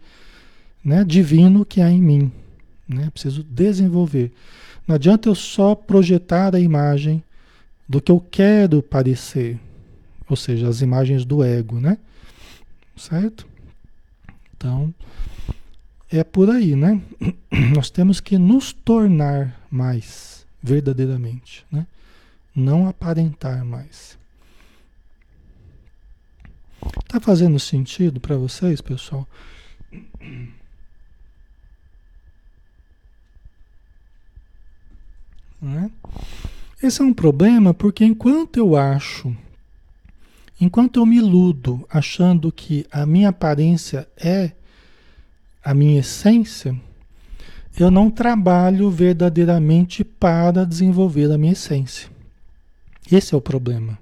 [0.84, 2.32] né, divino que há em mim.
[2.88, 3.08] Né?
[3.08, 4.32] Eu preciso desenvolver.
[4.88, 7.24] Não adianta eu só projetar a imagem
[7.88, 9.60] do que eu quero parecer.
[10.30, 11.98] Ou seja, as imagens do ego, né?
[12.96, 13.48] Certo?
[14.56, 14.94] Então,
[16.12, 17.02] é por aí, né?
[17.76, 21.86] Nós temos que nos tornar mais verdadeiramente, né?
[22.58, 24.18] não aparentar mais.
[27.08, 29.28] Tá fazendo sentido para vocês, pessoal?
[35.62, 35.90] Né?
[36.82, 39.36] Esse é um problema porque enquanto eu acho,
[40.62, 44.52] enquanto eu me iludo achando que a minha aparência é
[45.64, 46.80] a minha essência,
[47.80, 52.10] eu não trabalho verdadeiramente para desenvolver a minha essência.
[53.12, 53.98] Esse é o problema.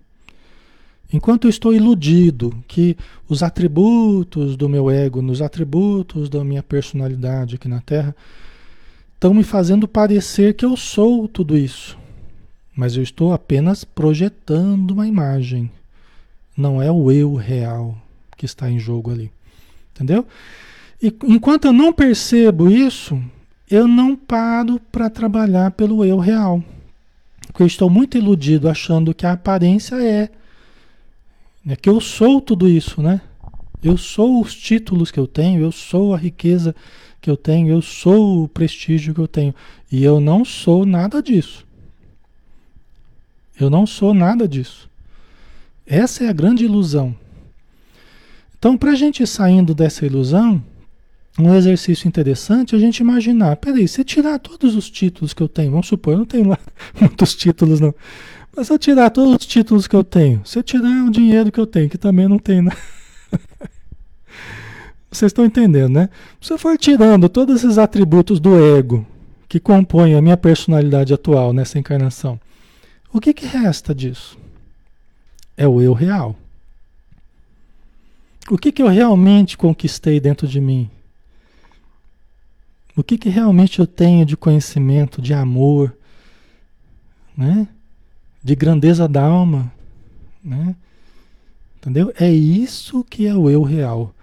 [1.11, 2.97] Enquanto eu estou iludido que
[3.27, 8.15] os atributos do meu ego, nos atributos da minha personalidade aqui na Terra,
[9.15, 11.97] estão me fazendo parecer que eu sou tudo isso.
[12.75, 15.71] Mas eu estou apenas projetando uma imagem.
[16.55, 17.97] Não é o eu real
[18.37, 19.31] que está em jogo ali.
[19.93, 20.25] Entendeu?
[21.01, 23.21] E enquanto eu não percebo isso,
[23.69, 26.63] eu não paro para trabalhar pelo eu real.
[27.47, 30.29] Porque eu estou muito iludido achando que a aparência é,
[31.67, 33.21] é que eu sou tudo isso, né?
[33.81, 36.75] Eu sou os títulos que eu tenho, eu sou a riqueza
[37.25, 39.53] que eu tenho, eu sou o prestígio que eu tenho.
[39.91, 41.65] E eu não sou nada disso.
[43.59, 44.87] Eu não sou nada disso.
[45.87, 47.15] Essa é a grande ilusão.
[48.59, 50.63] Então, para a gente ir saindo dessa ilusão,
[51.39, 55.49] um exercício interessante é a gente imaginar, peraí, se tirar todos os títulos que eu
[55.49, 56.59] tenho, vamos supor, eu não tenho lá
[56.99, 57.93] muitos títulos não,
[58.55, 61.51] mas se eu tirar todos os títulos que eu tenho, se eu tirar o dinheiro
[61.51, 62.63] que eu tenho, que também não tem?
[65.15, 66.09] Vocês estão entendendo, né?
[66.41, 69.05] Se eu for tirando todos esses atributos do ego
[69.47, 72.39] que compõem a minha personalidade atual nessa encarnação,
[73.13, 74.37] o que, que resta disso?
[75.55, 76.35] É o eu real.
[78.49, 80.89] O que, que eu realmente conquistei dentro de mim?
[82.95, 85.95] O que, que realmente eu tenho de conhecimento, de amor,
[87.35, 87.67] né?
[88.43, 89.71] de grandeza da alma?
[90.43, 90.75] Né?
[91.77, 92.13] Entendeu?
[92.19, 94.14] É isso que é o eu real.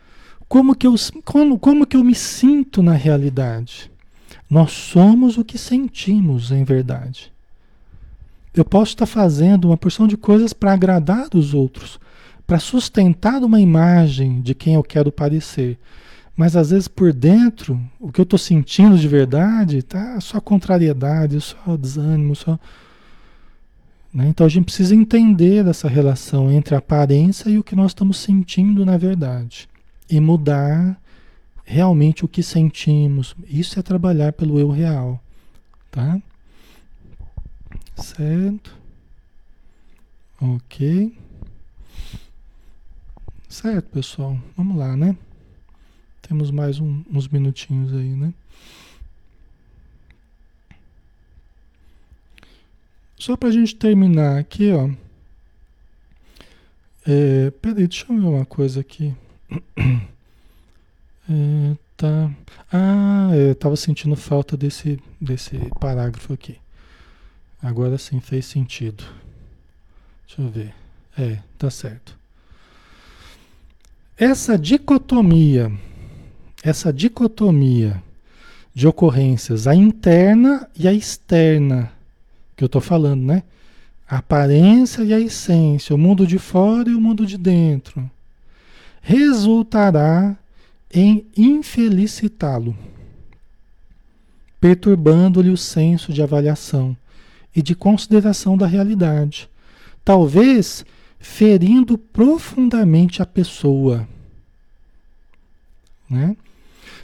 [0.53, 0.94] Como que eu,
[1.24, 3.90] como, como que eu me sinto na realidade?
[4.50, 7.32] Nós somos o que sentimos em verdade.
[8.55, 11.98] Eu posso estar fazendo uma porção de coisas para agradar os outros,
[12.46, 15.78] para sustentar uma imagem de quem eu quero parecer.
[16.36, 21.40] Mas às vezes por dentro, o que eu estou sentindo de verdade tá só contrariedade,
[21.40, 22.59] só desânimo, só.
[24.12, 24.28] Né?
[24.28, 28.18] Então a gente precisa entender essa relação entre a aparência e o que nós estamos
[28.18, 29.72] sentindo na verdade.
[30.09, 31.00] E mudar
[31.64, 33.34] realmente o que sentimos.
[33.46, 35.22] Isso é trabalhar pelo eu real.
[35.90, 36.20] Tá?
[37.96, 38.76] Certo?
[40.40, 41.16] Ok.
[43.48, 44.38] Certo, pessoal.
[44.57, 45.16] Vamos lá, né?
[46.22, 48.32] Temos mais um, uns minutinhos aí, né?
[53.16, 54.90] Só para a gente terminar aqui, ó.
[57.07, 59.14] É, peraí, deixa eu ver uma coisa aqui.
[61.30, 62.30] É, tá.
[62.72, 66.57] Ah, eu tava sentindo falta desse, desse parágrafo aqui.
[67.62, 69.05] Agora sim fez sentido.
[70.26, 70.74] Deixa eu ver.
[71.16, 72.18] É, tá certo.
[74.16, 75.72] Essa dicotomia,
[76.62, 78.03] essa dicotomia
[78.74, 81.92] de ocorrências, a interna e a externa,
[82.57, 83.42] que eu estou falando, né?
[84.09, 88.11] A aparência e a essência, o mundo de fora e o mundo de dentro,
[89.03, 90.36] resultará
[90.94, 92.76] em infelicitá-lo,
[94.61, 96.96] perturbando-lhe o senso de avaliação
[97.55, 99.50] e de consideração da realidade,
[100.05, 100.86] talvez
[101.18, 104.09] ferindo profundamente a pessoa.
[106.09, 106.36] Né?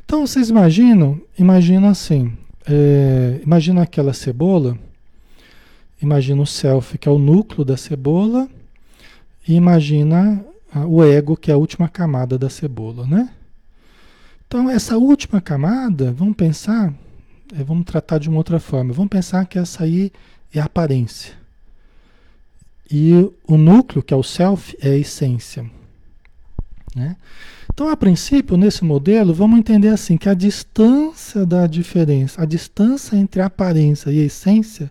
[0.05, 2.33] Então vocês imaginam, imagina assim,
[2.67, 4.79] é, imagina aquela cebola,
[6.01, 8.49] imagina o self que é o núcleo da cebola,
[9.47, 10.45] e imagina
[10.75, 13.31] o ego que é a última camada da cebola, né?
[14.47, 16.93] Então essa última camada, vamos pensar,
[17.55, 20.13] é, vamos tratar de uma outra forma, vamos pensar que essa aí
[20.53, 21.35] é a aparência.
[22.91, 23.13] E
[23.47, 25.71] o núcleo, que é o self, é a essência.
[26.97, 27.17] Né?
[27.73, 33.15] Então, a princípio, nesse modelo, vamos entender assim que a distância da diferença, a distância
[33.15, 34.91] entre a aparência e a essência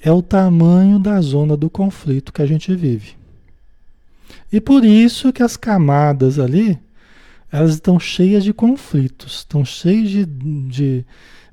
[0.00, 3.17] é o tamanho da zona do conflito que a gente vive.
[4.52, 6.78] E por isso que as camadas ali,
[7.50, 11.04] elas estão cheias de conflitos, estão cheias de, de,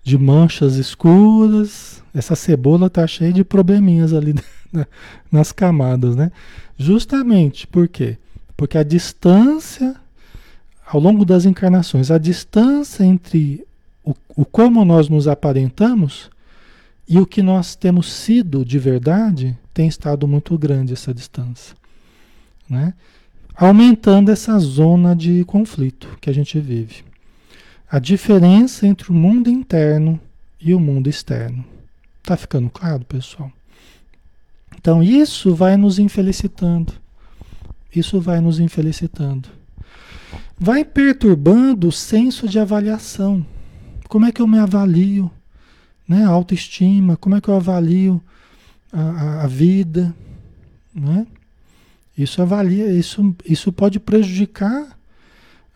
[0.03, 2.01] de manchas escuras.
[2.13, 4.35] Essa cebola está cheia de probleminhas ali
[5.31, 6.31] nas camadas, né?
[6.77, 8.17] Justamente por quê?
[8.55, 9.95] Porque a distância,
[10.85, 13.65] ao longo das encarnações, a distância entre
[14.03, 16.29] o, o como nós nos aparentamos
[17.07, 21.75] e o que nós temos sido de verdade tem estado muito grande essa distância,
[22.69, 22.93] né?
[23.55, 27.05] Aumentando essa zona de conflito que a gente vive
[27.89, 30.19] a diferença entre o mundo interno
[30.59, 31.63] e o mundo externo.
[32.23, 33.51] Tá ficando claro, pessoal?
[34.75, 36.93] Então isso vai nos infelicitando.
[37.95, 39.49] Isso vai nos infelicitando.
[40.59, 43.45] Vai perturbando o senso de avaliação.
[44.09, 45.31] Como é que eu me avalio?
[46.07, 46.25] Né?
[46.25, 48.21] A autoestima, como é que eu avalio
[48.91, 50.13] a, a, a vida?
[50.93, 51.25] Né?
[52.17, 54.97] Isso avalia, isso, isso pode prejudicar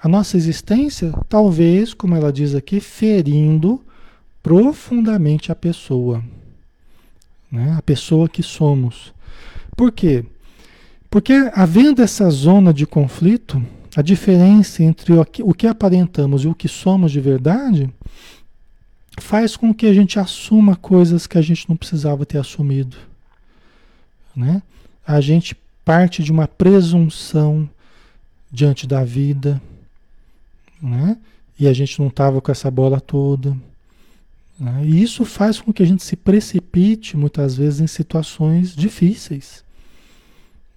[0.01, 3.81] a nossa existência, talvez, como ela diz aqui, ferindo
[4.41, 6.23] profundamente a pessoa,
[7.51, 7.75] né?
[7.77, 9.13] a pessoa que somos.
[9.75, 10.23] Por quê?
[11.09, 13.61] Porque havendo essa zona de conflito,
[13.95, 17.89] a diferença entre o que aparentamos e o que somos de verdade
[19.19, 22.95] faz com que a gente assuma coisas que a gente não precisava ter assumido.
[24.35, 24.61] Né?
[25.05, 25.57] A gente
[25.89, 27.67] parte de uma presunção
[28.51, 29.59] diante da vida,
[30.79, 31.17] né?
[31.59, 33.57] e a gente não estava com essa bola toda.
[34.59, 34.85] Né?
[34.85, 39.63] E isso faz com que a gente se precipite muitas vezes em situações difíceis.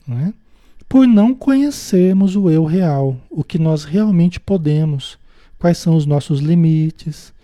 [0.09, 0.33] Né?
[0.89, 5.19] Por não conhecermos o eu real, o que nós realmente podemos,
[5.59, 7.35] quais são os nossos limites,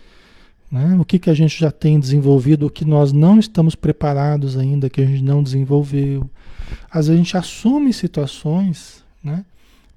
[0.71, 0.97] né?
[0.99, 4.89] o que, que a gente já tem desenvolvido, o que nós não estamos preparados ainda,
[4.89, 6.27] que a gente não desenvolveu.
[6.89, 9.45] Às vezes a gente assume situações né,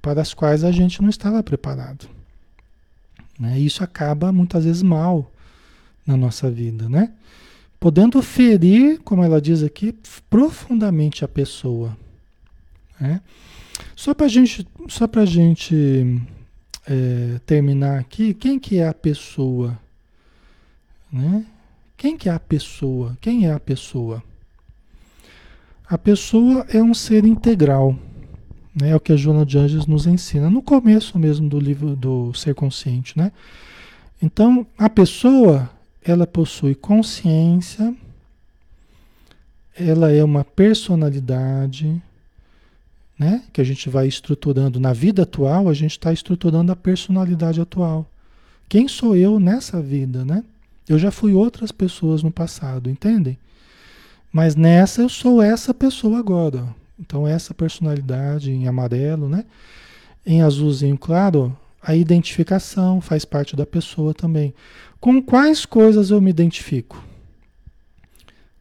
[0.00, 2.08] para as quais a gente não estava preparado.
[3.38, 3.58] Né?
[3.58, 5.30] E isso acaba muitas vezes mal
[6.06, 7.12] na nossa vida, né?
[7.78, 9.92] Podendo ferir, como ela diz aqui,
[10.30, 11.96] profundamente a pessoa.
[13.00, 13.20] Né?
[13.96, 16.22] Só para gente, só para gente
[16.86, 19.76] é, terminar aqui, quem que é a pessoa?
[21.12, 21.44] Né?
[21.96, 23.18] Quem que é a pessoa?
[23.20, 24.22] Quem é a pessoa?
[25.92, 27.94] A pessoa é um ser integral.
[28.74, 28.92] Né?
[28.92, 32.32] É o que a Joana de Anjos nos ensina no começo mesmo do livro do
[32.32, 33.18] Ser Consciente.
[33.18, 33.30] Né?
[34.22, 35.68] Então, a pessoa
[36.02, 37.94] ela possui consciência,
[39.76, 42.00] ela é uma personalidade,
[43.18, 43.42] né?
[43.52, 48.08] Que a gente vai estruturando na vida atual, a gente está estruturando a personalidade atual.
[48.66, 50.42] Quem sou eu nessa vida, né?
[50.88, 53.36] Eu já fui outras pessoas no passado, entendem?
[54.32, 56.66] Mas nessa eu sou essa pessoa agora.
[56.98, 59.44] Então essa personalidade em amarelo, né?
[60.24, 64.54] Em azulzinho claro, a identificação faz parte da pessoa também.
[65.00, 67.04] Com quais coisas eu me identifico?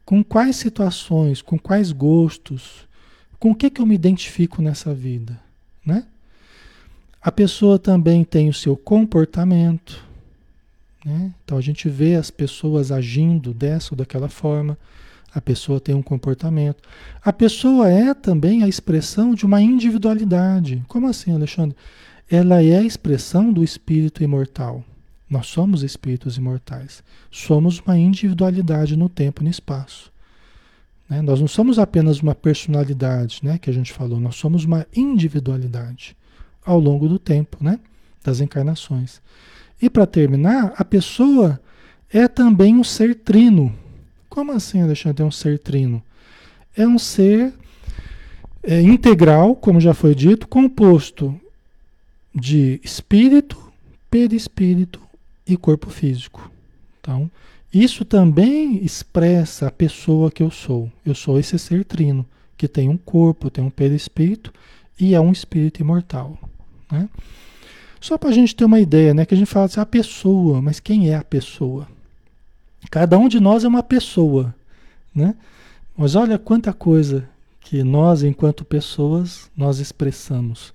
[0.04, 2.86] Com quais situações, com quais gostos,
[3.38, 5.40] com o que, que eu me identifico nessa vida,
[5.86, 6.04] né?
[7.20, 10.04] A pessoa também tem o seu comportamento,
[11.04, 11.32] né?
[11.44, 14.76] Então a gente vê as pessoas agindo dessa ou daquela forma,
[15.34, 16.82] a pessoa tem um comportamento.
[17.24, 20.84] A pessoa é também a expressão de uma individualidade.
[20.88, 21.76] Como assim, Alexandre?
[22.30, 24.84] Ela é a expressão do espírito imortal.
[25.28, 27.02] Nós somos espíritos imortais.
[27.30, 30.12] Somos uma individualidade no tempo e no espaço.
[31.08, 31.22] Né?
[31.22, 36.16] Nós não somos apenas uma personalidade, né, que a gente falou, nós somos uma individualidade
[36.64, 37.78] ao longo do tempo, né,
[38.24, 39.20] das encarnações.
[39.80, 41.60] E para terminar, a pessoa
[42.10, 43.74] é também um ser trino.
[44.32, 46.02] Como assim, Alexandre, é um ser trino?
[46.74, 47.52] É um ser
[48.62, 51.38] é, integral, como já foi dito, composto
[52.34, 53.70] de espírito,
[54.10, 54.98] perispírito
[55.46, 56.50] e corpo físico.
[56.98, 57.30] Então,
[57.74, 60.90] isso também expressa a pessoa que eu sou.
[61.04, 62.24] Eu sou esse ser trino,
[62.56, 64.50] que tem um corpo, tem um perispírito
[64.98, 66.38] e é um espírito imortal.
[66.90, 67.06] Né?
[68.00, 69.26] Só para a gente ter uma ideia, né?
[69.26, 71.86] Que a gente fala assim, a pessoa, mas quem é a pessoa?
[72.90, 74.54] Cada um de nós é uma pessoa,
[75.14, 75.34] né?
[75.96, 77.28] Mas olha quanta coisa
[77.60, 80.74] que nós, enquanto pessoas, nós expressamos,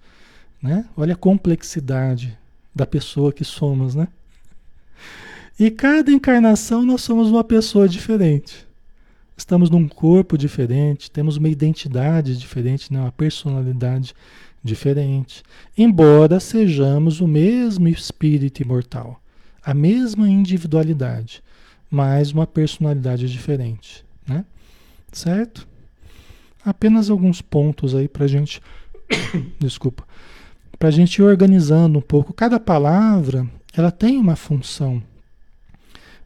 [0.61, 0.85] né?
[0.95, 2.37] Olha a complexidade
[2.73, 4.07] da pessoa que somos, né?
[5.59, 8.67] E cada encarnação nós somos uma pessoa diferente.
[9.35, 12.99] Estamos num corpo diferente, temos uma identidade diferente, né?
[12.99, 14.13] uma personalidade
[14.63, 15.43] diferente.
[15.77, 19.21] Embora sejamos o mesmo espírito imortal,
[19.63, 21.43] a mesma individualidade,
[21.89, 24.05] mas uma personalidade diferente.
[24.27, 24.45] Né?
[25.11, 25.67] Certo?
[26.63, 28.61] Apenas alguns pontos aí para gente.
[29.59, 30.03] Desculpa.
[30.77, 32.33] Para gente ir organizando um pouco.
[32.33, 35.01] Cada palavra ela tem uma função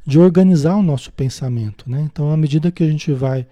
[0.05, 1.89] de organizar o nosso pensamento.
[1.89, 2.07] Né?
[2.11, 3.45] Então, à medida que a gente vai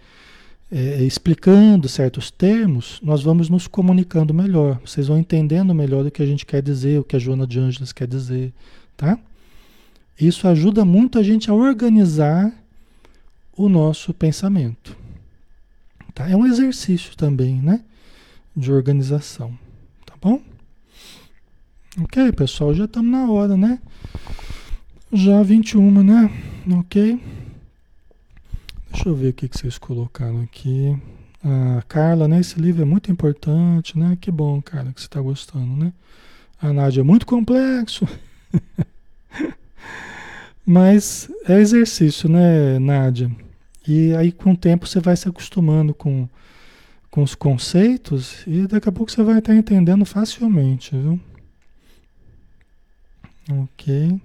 [0.72, 4.80] é, explicando certos termos, nós vamos nos comunicando melhor.
[4.86, 7.60] Vocês vão entendendo melhor o que a gente quer dizer, o que a Joana de
[7.60, 8.54] Ângeles quer dizer.
[8.98, 9.18] Tá?
[10.20, 12.52] Isso ajuda muito a gente a organizar
[13.56, 14.96] o nosso pensamento.
[16.14, 16.30] Tá?
[16.30, 17.82] É um exercício também, né?
[18.54, 19.58] De organização.
[20.06, 20.42] Tá bom?
[22.02, 23.80] Ok, pessoal, já estamos na hora, né?
[25.12, 26.30] Já 21, né?
[26.80, 27.20] Ok.
[28.92, 30.98] Deixa eu ver o que, vocês colocaram aqui.
[31.44, 32.42] A Carla, né?
[32.42, 34.18] Esse livro é muito importante, né?
[34.20, 35.94] Que bom, Carla, que você está gostando, né?
[36.62, 38.06] A Nádia, é muito complexo.
[40.66, 43.32] Mas é exercício, né, Nádia?
[43.88, 46.30] E aí com o tempo você vai se acostumando com,
[47.10, 51.20] com os conceitos e daqui a pouco você vai estar entendendo facilmente, viu?
[53.50, 54.22] Ok.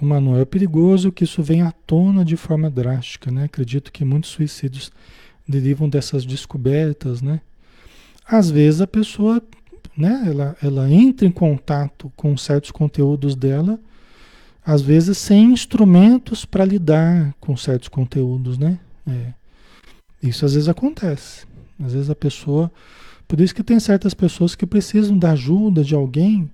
[0.00, 3.44] O Manuel é perigoso que isso venha à tona de forma drástica, né?
[3.44, 4.90] Acredito que muitos suicídios
[5.46, 7.40] derivam dessas descobertas, né?
[8.26, 9.42] Às vezes a pessoa,
[9.96, 13.78] né, ela, ela entra em contato com certos conteúdos dela,
[14.64, 18.78] às vezes sem instrumentos para lidar com certos conteúdos, né?
[19.06, 19.32] É.
[20.22, 21.46] Isso às vezes acontece.
[21.84, 22.72] Às vezes a pessoa.
[23.28, 26.50] Por isso que tem certas pessoas que precisam da ajuda de alguém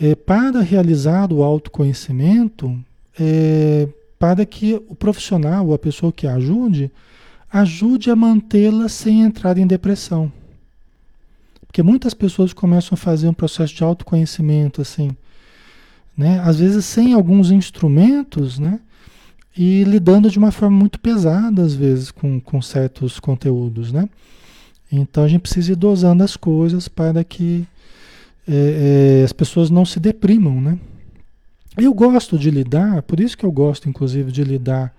[0.00, 2.78] é, para realizar o autoconhecimento,
[3.18, 6.90] é, para que o profissional, a pessoa que ajude,
[7.52, 10.32] ajude a mantê-la sem entrar em depressão.
[11.68, 15.10] Porque muitas pessoas começam a fazer um processo de autoconhecimento assim,
[16.16, 16.40] né?
[16.40, 18.80] Às vezes sem alguns instrumentos, né?
[19.56, 24.08] E lidando de uma forma muito pesada, às vezes, com, com certos conteúdos, né?
[24.90, 27.66] Então a gente precisa ir dosando as coisas para que
[28.48, 30.78] é, é, as pessoas não se deprimam, né?
[31.76, 34.92] Eu gosto de lidar, por isso que eu gosto, inclusive, de lidar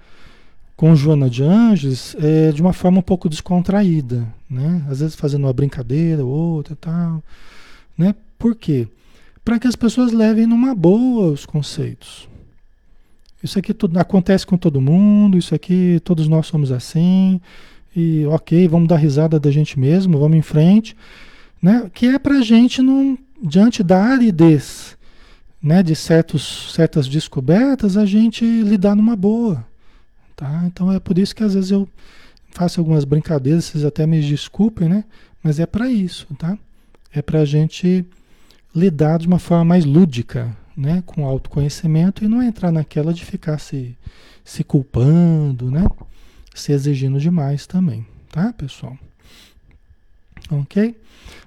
[0.79, 4.81] com Joana de Anjos é, de uma forma um pouco descontraída, né?
[4.89, 7.21] Às vezes fazendo uma brincadeira ou outra tal,
[7.97, 8.15] né?
[8.37, 8.87] Por quê?
[9.43, 12.29] Para que as pessoas levem numa boa os conceitos.
[13.43, 17.41] Isso aqui tudo, acontece com todo mundo, isso aqui todos nós somos assim,
[17.93, 20.95] e ok, vamos dar risada da gente mesmo, vamos em frente,
[21.61, 21.91] né?
[21.93, 24.97] Que é para a gente não, diante da aridez,
[25.61, 29.67] né, de certos, certas descobertas, a gente lidar numa boa,
[30.39, 30.63] Tá?
[30.65, 31.85] Então é por isso que às vezes eu
[32.51, 35.03] faço algumas brincadeiras, vocês até me desculpem, né?
[35.43, 36.57] Mas é para isso, tá?
[37.13, 38.05] É para a gente
[38.73, 41.03] lidar de uma forma mais lúdica, né?
[41.05, 43.97] Com autoconhecimento e não entrar naquela de ficar se,
[44.41, 45.85] se culpando, né?
[46.55, 48.97] Se exigindo demais também, tá, pessoal?
[50.49, 50.97] Ok?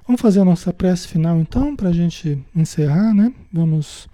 [0.06, 3.32] Vamos fazer a nossa prece final então, para a gente encerrar, né?
[3.50, 4.06] Vamos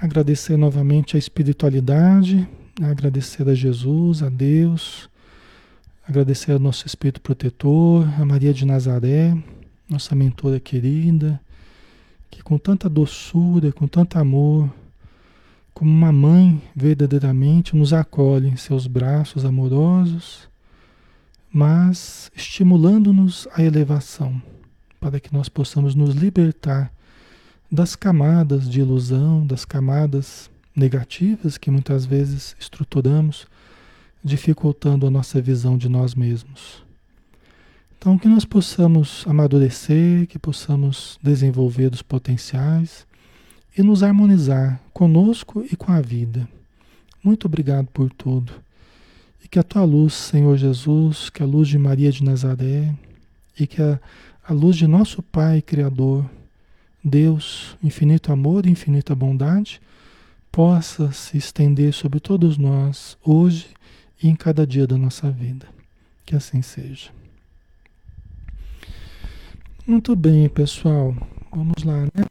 [0.00, 2.48] agradecer novamente a espiritualidade,
[2.80, 5.10] agradecer a Jesus, a Deus,
[6.06, 9.36] agradecer ao nosso Espírito Protetor, a Maria de Nazaré,
[9.88, 11.40] nossa mentora querida,
[12.30, 14.72] que com tanta doçura, com tanto amor,
[15.74, 20.48] como uma mãe verdadeiramente nos acolhe em seus braços amorosos,
[21.52, 24.40] mas estimulando-nos à elevação,
[24.98, 26.90] para que nós possamos nos libertar
[27.70, 33.46] das camadas de ilusão, das camadas negativas que muitas vezes estruturamos,
[34.24, 36.82] dificultando a nossa visão de nós mesmos.
[37.98, 43.06] Então, que nós possamos amadurecer, que possamos desenvolver os potenciais
[43.76, 46.48] e nos harmonizar conosco e com a vida.
[47.22, 48.52] Muito obrigado por tudo.
[49.44, 52.92] E que a tua luz, Senhor Jesus, que a luz de Maria de Nazaré
[53.58, 54.00] e que a,
[54.44, 56.28] a luz de nosso Pai Criador,
[57.04, 59.80] Deus, infinito amor e infinita bondade,
[60.52, 63.68] possa se estender sobre todos nós hoje
[64.22, 65.66] e em cada dia da nossa vida.
[66.26, 67.10] Que assim seja.
[69.86, 71.16] Muito bem, pessoal.
[71.50, 72.24] Vamos lá, né?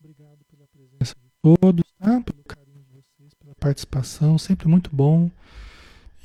[0.00, 2.20] Obrigado pela presença de todos, tá?
[2.20, 5.30] Pelo carinho de vocês, pela participação, sempre muito bom.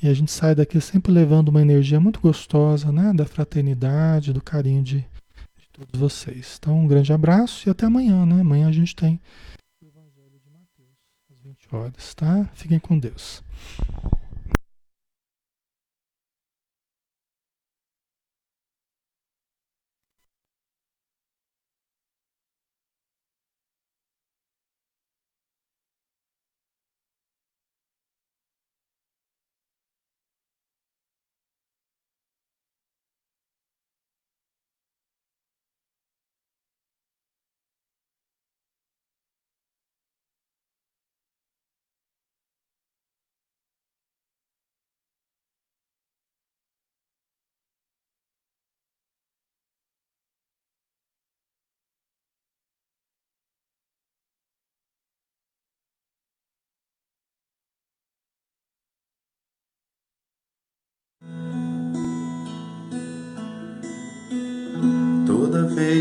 [0.02, 3.12] E a gente sai daqui sempre levando uma energia muito gostosa, né?
[3.14, 6.56] Da fraternidade, do carinho de, de todos vocês.
[6.58, 8.40] Então, um grande abraço e até amanhã, né?
[8.40, 9.20] Amanhã a gente tem
[11.72, 12.48] horas, tá?
[12.54, 13.42] Fiquem com Deus.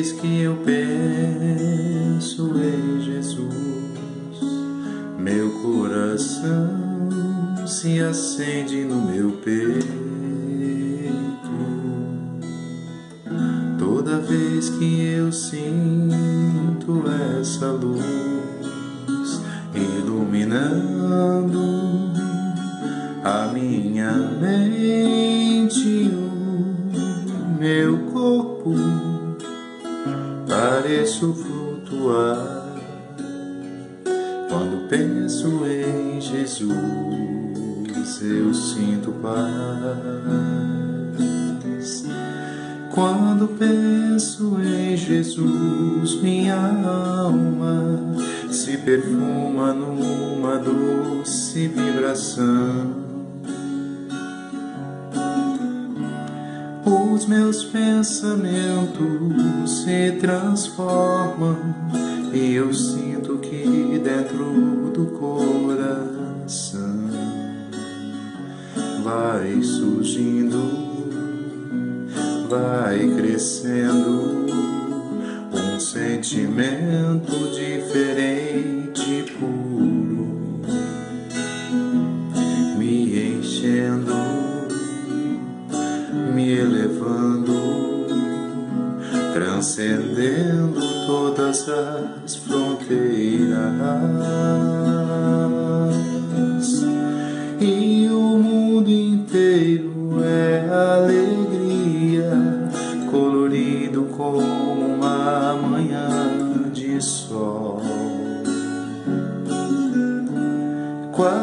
[0.02, 4.42] Vez que eu penso em Jesus,
[5.20, 7.08] meu coração
[7.68, 9.86] se acende no meu peito.
[13.78, 17.04] Toda vez que eu sinto
[17.40, 18.01] essa luz
[43.02, 48.16] Quando penso em Jesus, minha alma
[48.52, 52.94] se perfuma numa doce vibração.
[56.86, 58.92] Os meus pensamentos
[59.84, 61.58] se transformam
[62.32, 67.10] e eu sinto que dentro do coração
[69.04, 70.91] vai surgindo
[72.52, 74.46] vai crescendo
[75.54, 80.60] um sentimento diferente, puro,
[82.78, 84.14] me enchendo,
[86.36, 87.54] me elevando,
[89.34, 93.62] transcendendo todas as fronteiras.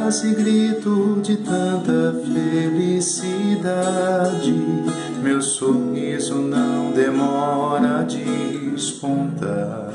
[0.09, 3.35] Quase grito de tanta felicidade,
[5.23, 9.93] meu sorriso não demora a despontar.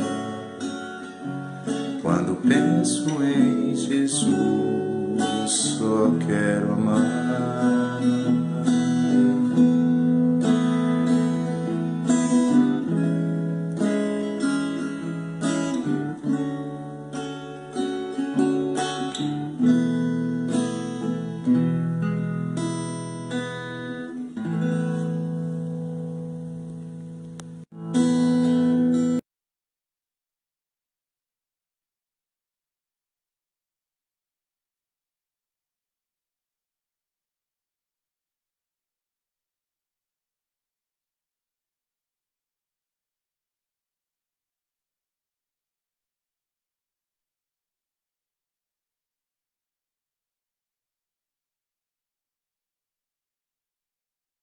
[2.00, 4.30] Quando penso em Jesus,
[5.48, 7.83] só quero amar.